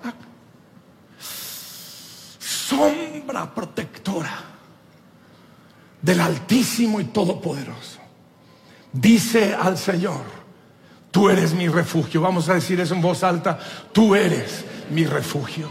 sombra 2.39 3.53
protectora 3.53 4.31
del 6.01 6.21
Altísimo 6.21 7.01
y 7.01 7.05
Todopoderoso. 7.05 7.99
Dice 8.93 9.53
al 9.53 9.77
Señor, 9.77 10.23
tú 11.11 11.29
eres 11.29 11.53
mi 11.53 11.67
refugio. 11.67 12.21
Vamos 12.21 12.47
a 12.47 12.53
decir 12.53 12.79
eso 12.79 12.95
en 12.95 13.01
voz 13.01 13.23
alta, 13.23 13.59
tú 13.91 14.15
eres 14.15 14.63
mi 14.89 15.05
refugio. 15.05 15.67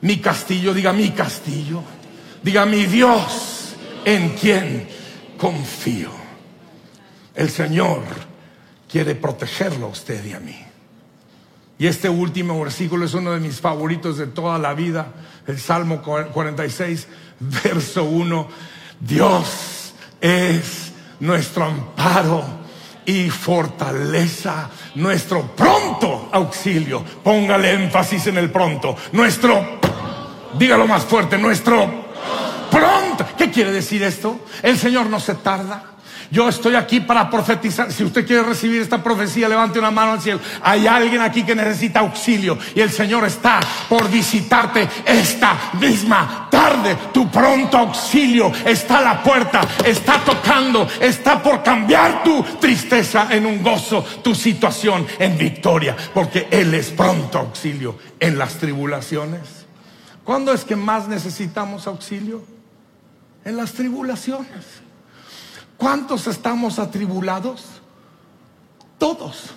Mi 0.00 0.18
castillo, 0.18 0.74
diga 0.74 0.92
mi 0.92 1.10
castillo. 1.10 1.80
Diga 2.42 2.66
mi 2.66 2.86
Dios 2.86 3.61
en 4.04 4.30
quien 4.30 4.88
confío. 5.38 6.10
El 7.34 7.50
Señor 7.50 8.02
quiere 8.90 9.14
protegerlo 9.14 9.86
a 9.86 9.90
usted 9.90 10.24
y 10.24 10.32
a 10.32 10.40
mí. 10.40 10.56
Y 11.78 11.86
este 11.86 12.08
último 12.08 12.60
versículo 12.60 13.06
es 13.06 13.14
uno 13.14 13.32
de 13.32 13.40
mis 13.40 13.60
favoritos 13.60 14.18
de 14.18 14.26
toda 14.28 14.58
la 14.58 14.74
vida, 14.74 15.08
el 15.46 15.58
Salmo 15.58 16.02
46, 16.02 17.08
verso 17.40 18.04
1. 18.04 18.48
Dios 19.00 19.94
es 20.20 20.92
nuestro 21.18 21.64
amparo 21.64 22.44
y 23.04 23.30
fortaleza, 23.30 24.70
nuestro 24.94 25.56
pronto 25.56 26.28
auxilio. 26.30 27.02
Póngale 27.24 27.72
énfasis 27.72 28.28
en 28.28 28.38
el 28.38 28.50
pronto. 28.50 28.94
Nuestro, 29.12 29.80
dígalo 30.56 30.86
más 30.86 31.04
fuerte, 31.04 31.36
nuestro 31.38 32.01
pronto. 32.72 33.26
¿Qué 33.36 33.50
quiere 33.50 33.70
decir 33.70 34.02
esto? 34.02 34.40
El 34.62 34.78
Señor 34.78 35.06
no 35.06 35.20
se 35.20 35.34
tarda. 35.34 35.92
Yo 36.32 36.48
estoy 36.48 36.76
aquí 36.76 37.00
para 37.00 37.28
profetizar. 37.28 37.92
Si 37.92 38.02
usted 38.02 38.26
quiere 38.26 38.42
recibir 38.42 38.80
esta 38.80 39.02
profecía, 39.02 39.50
levante 39.50 39.78
una 39.78 39.90
mano 39.90 40.12
al 40.12 40.22
cielo. 40.22 40.40
Hay 40.62 40.86
alguien 40.86 41.20
aquí 41.20 41.42
que 41.42 41.54
necesita 41.54 42.00
auxilio 42.00 42.56
y 42.74 42.80
el 42.80 42.90
Señor 42.90 43.26
está 43.26 43.60
por 43.86 44.08
visitarte 44.08 44.88
esta 45.04 45.72
misma 45.78 46.48
tarde. 46.50 46.96
Tu 47.12 47.30
pronto 47.30 47.76
auxilio 47.76 48.50
está 48.64 48.98
a 48.98 49.02
la 49.02 49.22
puerta, 49.22 49.60
está 49.84 50.24
tocando, 50.24 50.88
está 50.98 51.42
por 51.42 51.62
cambiar 51.62 52.22
tu 52.24 52.42
tristeza 52.58 53.28
en 53.30 53.44
un 53.44 53.62
gozo, 53.62 54.02
tu 54.22 54.34
situación 54.34 55.06
en 55.18 55.36
victoria, 55.36 55.94
porque 56.14 56.48
Él 56.50 56.72
es 56.72 56.88
pronto 56.88 57.40
auxilio 57.40 57.98
en 58.18 58.38
las 58.38 58.54
tribulaciones. 58.54 59.66
¿Cuándo 60.24 60.54
es 60.54 60.64
que 60.64 60.76
más 60.76 61.08
necesitamos 61.08 61.86
auxilio? 61.86 62.51
En 63.44 63.56
las 63.56 63.72
tribulaciones. 63.72 64.64
¿Cuántos 65.76 66.28
estamos 66.28 66.78
atribulados? 66.78 67.64
Todos. 68.98 69.50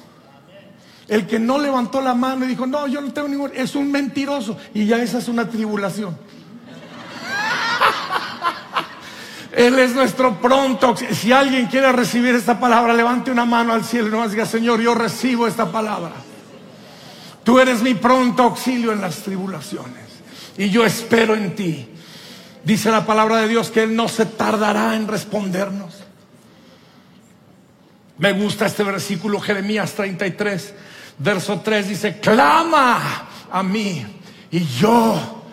El 1.07 1.27
que 1.27 1.37
no 1.37 1.59
levantó 1.59 2.01
la 2.01 2.15
mano 2.15 2.45
y 2.45 2.47
dijo, 2.47 2.65
no, 2.65 2.87
yo 2.87 2.99
no 2.99 3.13
tengo 3.13 3.27
ningún, 3.27 3.51
es 3.53 3.75
un 3.75 3.91
mentiroso. 3.91 4.57
Y 4.73 4.87
ya 4.87 4.97
esa 4.97 5.19
es 5.19 5.27
una 5.27 5.47
tribulación. 5.47 6.17
Él 9.51 9.77
es 9.77 9.93
nuestro 9.93 10.41
pronto. 10.41 10.95
Si 10.97 11.31
alguien 11.31 11.67
quiere 11.67 11.91
recibir 11.91 12.33
esta 12.33 12.59
palabra, 12.59 12.91
levante 12.93 13.29
una 13.29 13.45
mano 13.45 13.73
al 13.73 13.85
cielo 13.85 14.07
y 14.07 14.11
no 14.11 14.27
diga, 14.27 14.47
Señor, 14.47 14.81
yo 14.81 14.95
recibo 14.95 15.45
esta 15.45 15.71
palabra. 15.71 16.13
Tú 17.43 17.59
eres 17.59 17.83
mi 17.83 17.93
pronto 17.93 18.41
auxilio 18.41 18.91
en 18.91 19.01
las 19.01 19.17
tribulaciones. 19.17 20.05
Y 20.57 20.71
yo 20.71 20.83
espero 20.83 21.35
en 21.35 21.55
ti. 21.55 21.89
Dice 22.65 22.89
la 22.89 23.05
palabra 23.05 23.37
de 23.37 23.47
Dios 23.47 23.69
que 23.69 23.83
Él 23.83 23.95
no 23.95 24.07
se 24.07 24.25
tardará 24.25 24.95
en 24.95 25.07
respondernos. 25.07 25.93
Me 28.17 28.31
gusta 28.31 28.65
este 28.65 28.83
versículo, 28.83 29.39
Jeremías 29.39 29.93
33, 29.93 30.73
verso 31.19 31.61
3, 31.61 31.89
dice, 31.89 32.19
clama 32.19 33.27
a 33.51 33.61
mí 33.61 34.03
y 34.49 34.65
yo 34.65 35.43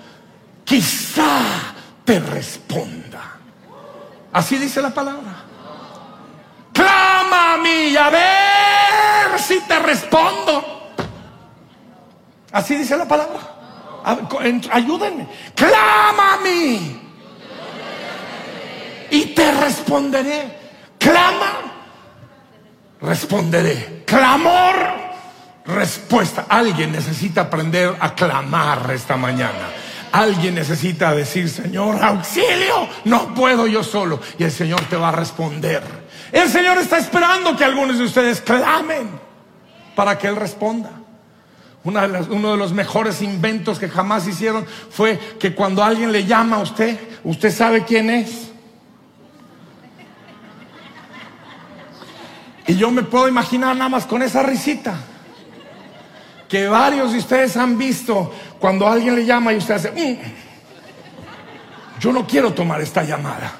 quizá 0.64 1.74
te 2.02 2.18
responda. 2.18 3.36
Así 4.32 4.56
dice 4.56 4.80
la 4.80 4.94
palabra. 4.94 5.44
Clama 6.72 7.54
a 7.54 7.56
mí 7.58 7.94
a 7.94 8.08
ver 8.08 9.38
si 9.38 9.60
te 9.60 9.78
respondo. 9.80 10.94
Así 12.52 12.76
dice 12.76 12.96
la 12.96 13.06
palabra. 13.06 13.40
Ayúdenme. 14.72 15.28
Clama 15.54 16.34
a 16.34 16.36
mí. 16.38 17.01
Y 19.12 19.26
te 19.26 19.52
responderé. 19.52 20.58
Clama 20.98 21.72
responderé. 23.02 24.04
Clamor, 24.06 24.74
respuesta. 25.66 26.46
Alguien 26.48 26.92
necesita 26.92 27.42
aprender 27.42 27.96
a 27.98 28.14
clamar 28.14 28.90
esta 28.92 29.16
mañana. 29.16 29.70
Alguien 30.12 30.54
necesita 30.54 31.14
decir, 31.14 31.48
Señor, 31.48 32.02
auxilio, 32.02 32.88
no 33.04 33.34
puedo 33.34 33.66
yo 33.66 33.82
solo. 33.82 34.20
Y 34.38 34.44
el 34.44 34.52
Señor 34.52 34.82
te 34.88 34.96
va 34.96 35.08
a 35.08 35.12
responder. 35.12 35.82
El 36.30 36.48
Señor 36.48 36.78
está 36.78 36.98
esperando 36.98 37.56
que 37.56 37.64
algunos 37.64 37.98
de 37.98 38.04
ustedes 38.04 38.40
clamen 38.40 39.10
para 39.94 40.18
que 40.18 40.28
Él 40.28 40.36
responda. 40.36 40.90
uno 41.84 42.52
de 42.52 42.56
los 42.56 42.72
mejores 42.72 43.22
inventos 43.22 43.78
que 43.78 43.88
jamás 43.88 44.26
hicieron 44.26 44.66
fue 44.90 45.18
que 45.38 45.54
cuando 45.54 45.82
alguien 45.82 46.12
le 46.12 46.24
llama 46.24 46.56
a 46.56 46.60
usted, 46.60 46.98
usted 47.24 47.50
sabe 47.50 47.84
quién 47.84 48.10
es. 48.10 48.51
Y 52.72 52.76
yo 52.76 52.90
me 52.90 53.02
puedo 53.02 53.28
imaginar 53.28 53.76
nada 53.76 53.90
más 53.90 54.06
con 54.06 54.22
esa 54.22 54.42
risita. 54.42 54.94
Que 56.48 56.68
varios 56.68 57.12
de 57.12 57.18
ustedes 57.18 57.54
han 57.58 57.76
visto 57.76 58.32
cuando 58.58 58.88
alguien 58.88 59.14
le 59.14 59.26
llama 59.26 59.52
y 59.52 59.58
usted 59.58 59.74
hace, 59.74 59.90
mm, 59.90 60.16
yo 62.00 62.14
no 62.14 62.26
quiero 62.26 62.54
tomar 62.54 62.80
esta 62.80 63.02
llamada. 63.02 63.52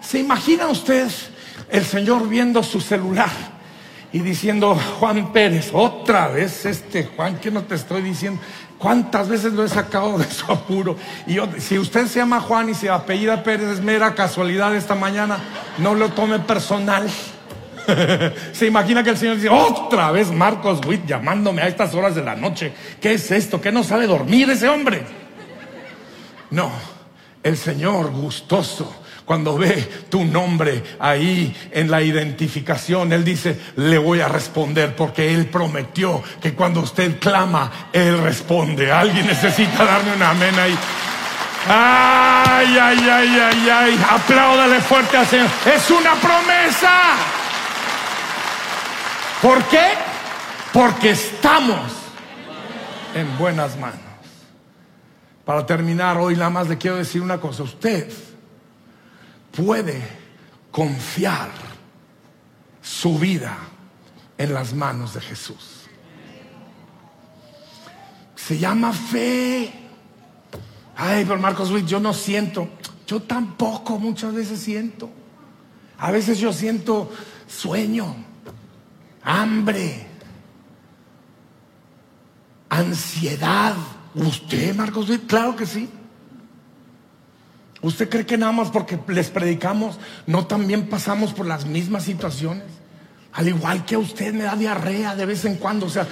¿Se 0.00 0.20
imagina 0.20 0.68
usted 0.68 1.08
el 1.70 1.84
Señor 1.84 2.28
viendo 2.28 2.62
su 2.62 2.80
celular 2.80 3.30
y 4.12 4.20
diciendo, 4.20 4.78
Juan 5.00 5.32
Pérez, 5.32 5.70
otra 5.72 6.28
vez 6.28 6.64
este 6.64 7.06
Juan, 7.16 7.40
que 7.40 7.50
no 7.50 7.64
te 7.64 7.74
estoy 7.74 8.00
diciendo? 8.00 8.40
¿Cuántas 8.78 9.28
veces 9.28 9.54
lo 9.54 9.64
he 9.64 9.68
sacado 9.68 10.18
de 10.18 10.30
su 10.30 10.52
apuro? 10.52 10.96
Y 11.26 11.36
si 11.58 11.80
usted 11.80 12.06
se 12.06 12.20
llama 12.20 12.38
Juan 12.38 12.68
y 12.68 12.74
se 12.74 12.88
apellida 12.88 13.42
Pérez, 13.42 13.70
es 13.70 13.80
mera 13.80 14.14
casualidad 14.14 14.72
esta 14.76 14.94
mañana, 14.94 15.40
no 15.78 15.96
lo 15.96 16.10
tome 16.10 16.38
personal. 16.38 17.10
Se 18.52 18.66
imagina 18.66 19.02
que 19.02 19.10
el 19.10 19.18
Señor 19.18 19.36
dice, 19.36 19.48
otra 19.48 20.10
vez 20.10 20.30
Marcos 20.30 20.80
Witt 20.86 21.06
llamándome 21.06 21.62
a 21.62 21.68
estas 21.68 21.94
horas 21.94 22.14
de 22.14 22.22
la 22.22 22.34
noche. 22.34 22.72
¿Qué 23.00 23.14
es 23.14 23.30
esto? 23.30 23.60
¿Qué 23.60 23.72
no 23.72 23.82
sabe 23.82 24.06
dormir 24.06 24.50
ese 24.50 24.68
hombre? 24.68 25.02
No, 26.50 26.70
el 27.42 27.56
Señor 27.56 28.10
gustoso. 28.10 28.98
Cuando 29.24 29.56
ve 29.56 29.88
tu 30.10 30.24
nombre 30.24 30.82
ahí 30.98 31.56
en 31.70 31.90
la 31.90 32.02
identificación, 32.02 33.12
Él 33.12 33.24
dice, 33.24 33.58
le 33.76 33.96
voy 33.96 34.20
a 34.20 34.26
responder 34.26 34.96
porque 34.96 35.32
Él 35.32 35.46
prometió 35.46 36.22
que 36.40 36.54
cuando 36.54 36.80
usted 36.80 37.18
clama, 37.20 37.88
Él 37.92 38.18
responde. 38.18 38.90
Alguien 38.90 39.26
necesita 39.26 39.84
darme 39.84 40.14
un 40.14 40.22
amén 40.22 40.58
ahí. 40.58 40.76
Ay, 41.68 42.76
ay, 42.78 42.98
ay, 42.98 43.40
ay, 43.40 43.70
ay. 43.70 44.04
Apláudale 44.10 44.80
fuerte 44.80 45.16
al 45.16 45.26
Señor. 45.26 45.46
Es 45.72 45.88
una 45.90 46.14
promesa. 46.16 47.41
¿Por 49.42 49.64
qué? 49.64 49.88
Porque 50.72 51.10
estamos 51.10 51.90
en 53.12 53.36
buenas 53.36 53.76
manos. 53.76 53.98
Para 55.44 55.66
terminar, 55.66 56.16
hoy 56.16 56.36
nada 56.36 56.48
más 56.48 56.68
le 56.68 56.78
quiero 56.78 56.96
decir 56.96 57.20
una 57.20 57.40
cosa. 57.40 57.64
Usted 57.64 58.08
puede 59.50 60.00
confiar 60.70 61.50
su 62.80 63.18
vida 63.18 63.58
en 64.38 64.54
las 64.54 64.72
manos 64.74 65.14
de 65.14 65.20
Jesús. 65.20 65.88
Se 68.36 68.56
llama 68.56 68.92
fe. 68.92 69.72
Ay, 70.96 71.24
pero 71.24 71.40
Marcos 71.40 71.68
Luis, 71.68 71.84
yo 71.84 71.98
no 71.98 72.14
siento. 72.14 72.68
Yo 73.08 73.20
tampoco 73.20 73.98
muchas 73.98 74.32
veces 74.34 74.60
siento. 74.60 75.10
A 75.98 76.12
veces 76.12 76.38
yo 76.38 76.52
siento 76.52 77.10
sueño 77.48 78.30
hambre, 79.24 80.06
ansiedad. 82.68 83.74
¿Usted, 84.14 84.74
Marcos? 84.74 85.10
Claro 85.26 85.56
que 85.56 85.66
sí. 85.66 85.88
¿Usted 87.80 88.08
cree 88.08 88.26
que 88.26 88.38
nada 88.38 88.52
más 88.52 88.70
porque 88.70 88.98
les 89.08 89.30
predicamos 89.30 89.98
no 90.26 90.46
también 90.46 90.88
pasamos 90.88 91.32
por 91.32 91.46
las 91.46 91.66
mismas 91.66 92.04
situaciones? 92.04 92.64
Al 93.32 93.48
igual 93.48 93.84
que 93.84 93.96
a 93.96 93.98
usted 93.98 94.32
me 94.32 94.44
da 94.44 94.54
diarrea 94.54 95.16
de 95.16 95.26
vez 95.26 95.44
en 95.44 95.56
cuando, 95.56 95.86
o 95.86 95.90
sea, 95.90 96.06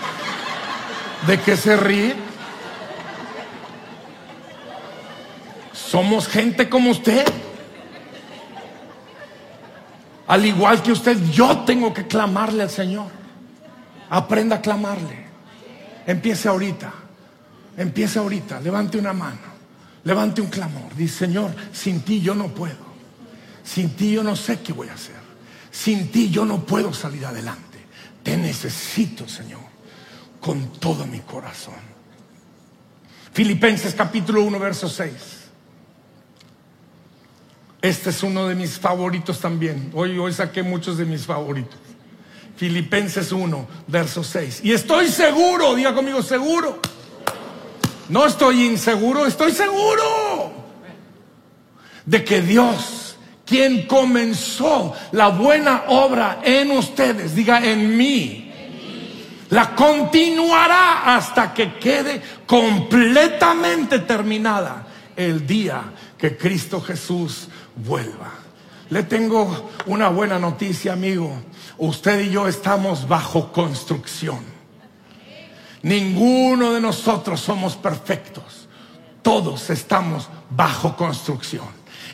¿de 1.27 1.39
qué 1.41 1.57
se 1.57 1.77
ríe? 1.77 2.17
Somos 5.73 6.27
gente 6.29 6.69
como 6.69 6.91
usted. 6.91 7.25
Al 10.31 10.47
igual 10.47 10.81
que 10.81 10.93
usted, 10.93 11.21
yo 11.33 11.65
tengo 11.65 11.93
que 11.93 12.07
clamarle 12.07 12.63
al 12.63 12.71
Señor. 12.71 13.09
Aprenda 14.11 14.57
a 14.57 14.61
clamarle. 14.61 15.27
Empiece 16.07 16.47
ahorita. 16.49 16.93
Empiece 17.77 18.21
ahorita. 18.21 18.61
Levante 18.61 18.97
una 18.97 19.13
mano. 19.13 19.41
Levante 20.05 20.41
un 20.41 20.47
clamor. 20.47 20.95
Dice, 20.95 21.27
Señor, 21.27 21.51
sin 21.73 22.03
ti 22.03 22.21
yo 22.21 22.37
no 22.37 22.47
puedo. 22.47 22.77
Sin 23.65 23.91
ti 23.97 24.13
yo 24.13 24.23
no 24.23 24.37
sé 24.37 24.61
qué 24.61 24.73
voy 24.73 24.89
a 24.89 24.95
hacer. 24.95 25.17
Sin 25.69 26.13
ti 26.13 26.31
yo 26.31 26.45
no 26.45 26.65
puedo 26.65 26.95
salir 26.95 27.27
adelante. 27.27 27.85
Te 28.23 28.37
necesito, 28.37 29.29
Señor, 29.29 29.63
con 30.41 30.75
todo 30.75 31.09
mi 31.09 31.19
corazón. 31.19 31.75
Filipenses 33.33 33.95
capítulo 33.95 34.45
1, 34.45 34.61
verso 34.61 34.89
6. 34.89 35.40
Este 37.83 38.11
es 38.11 38.23
uno 38.23 38.47
de 38.47 38.55
mis 38.55 38.79
favoritos 38.79 39.41
también. 39.41 39.91
Hoy, 39.95 40.19
hoy 40.19 40.33
saqué 40.33 40.63
muchos 40.63 40.99
de 40.99 41.07
mis 41.07 41.25
favoritos. 41.25 41.79
Filipenses 42.57 43.33
1, 43.33 43.69
verso 43.87 44.23
6. 44.23 44.61
Y 44.65 44.73
estoy 44.73 45.09
seguro, 45.09 45.75
diga 45.75 45.95
conmigo, 45.95 46.23
seguro. 46.23 46.79
No 48.11 48.27
estoy 48.27 48.67
inseguro, 48.67 49.25
estoy 49.25 49.53
seguro 49.53 50.53
de 52.05 52.25
que 52.25 52.43
Dios, 52.43 53.17
quien 53.47 53.87
comenzó 53.87 54.95
la 55.13 55.29
buena 55.29 55.85
obra 55.89 56.41
en 56.43 56.73
ustedes, 56.73 57.35
diga 57.35 57.65
en 57.65 57.97
mí, 57.97 58.53
la 59.49 59.75
continuará 59.75 61.17
hasta 61.17 61.55
que 61.55 61.79
quede 61.79 62.21
completamente 62.47 64.01
terminada 64.01 64.87
el 65.17 65.47
día 65.47 65.83
que 66.19 66.37
Cristo 66.37 66.81
Jesús 66.81 67.49
vuelva. 67.77 68.33
Le 68.91 69.05
tengo 69.05 69.71
una 69.87 70.09
buena 70.09 70.39
noticia, 70.39 70.93
amigo. 70.93 71.33
Usted 71.79 72.21
y 72.23 72.31
yo 72.31 72.49
estamos 72.49 73.07
bajo 73.07 73.53
construcción. 73.53 74.41
Ninguno 75.83 76.73
de 76.73 76.81
nosotros 76.81 77.41
somos 77.41 77.77
perfectos. 77.77 78.69
Todos 79.23 79.71
estamos 79.71 80.29
bajo 80.51 80.97
construcción. 80.97 81.69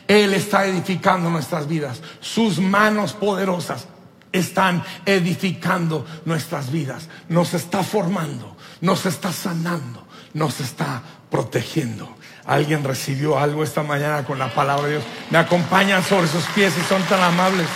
Él 0.07 0.33
está 0.33 0.65
edificando 0.65 1.29
nuestras 1.29 1.67
vidas. 1.67 2.01
Sus 2.21 2.59
manos 2.59 3.13
poderosas 3.13 3.87
están 4.31 4.83
edificando 5.05 6.05
nuestras 6.25 6.71
vidas. 6.71 7.09
Nos 7.27 7.53
está 7.53 7.83
formando, 7.83 8.55
nos 8.81 9.05
está 9.05 9.33
sanando, 9.33 10.05
nos 10.33 10.59
está 10.59 11.01
protegiendo. 11.29 12.16
Alguien 12.47 12.83
recibió 12.83 13.37
algo 13.37 13.61
esta 13.61 13.83
mañana 13.83 14.23
con 14.23 14.39
la 14.39 14.47
palabra 14.53 14.85
de 14.85 14.91
Dios. 14.93 15.03
Me 15.29 15.37
acompañan 15.37 16.01
sobre 16.01 16.27
sus 16.27 16.45
pies 16.55 16.73
y 16.77 16.81
son 16.81 17.01
tan 17.03 17.21
amables. 17.21 17.67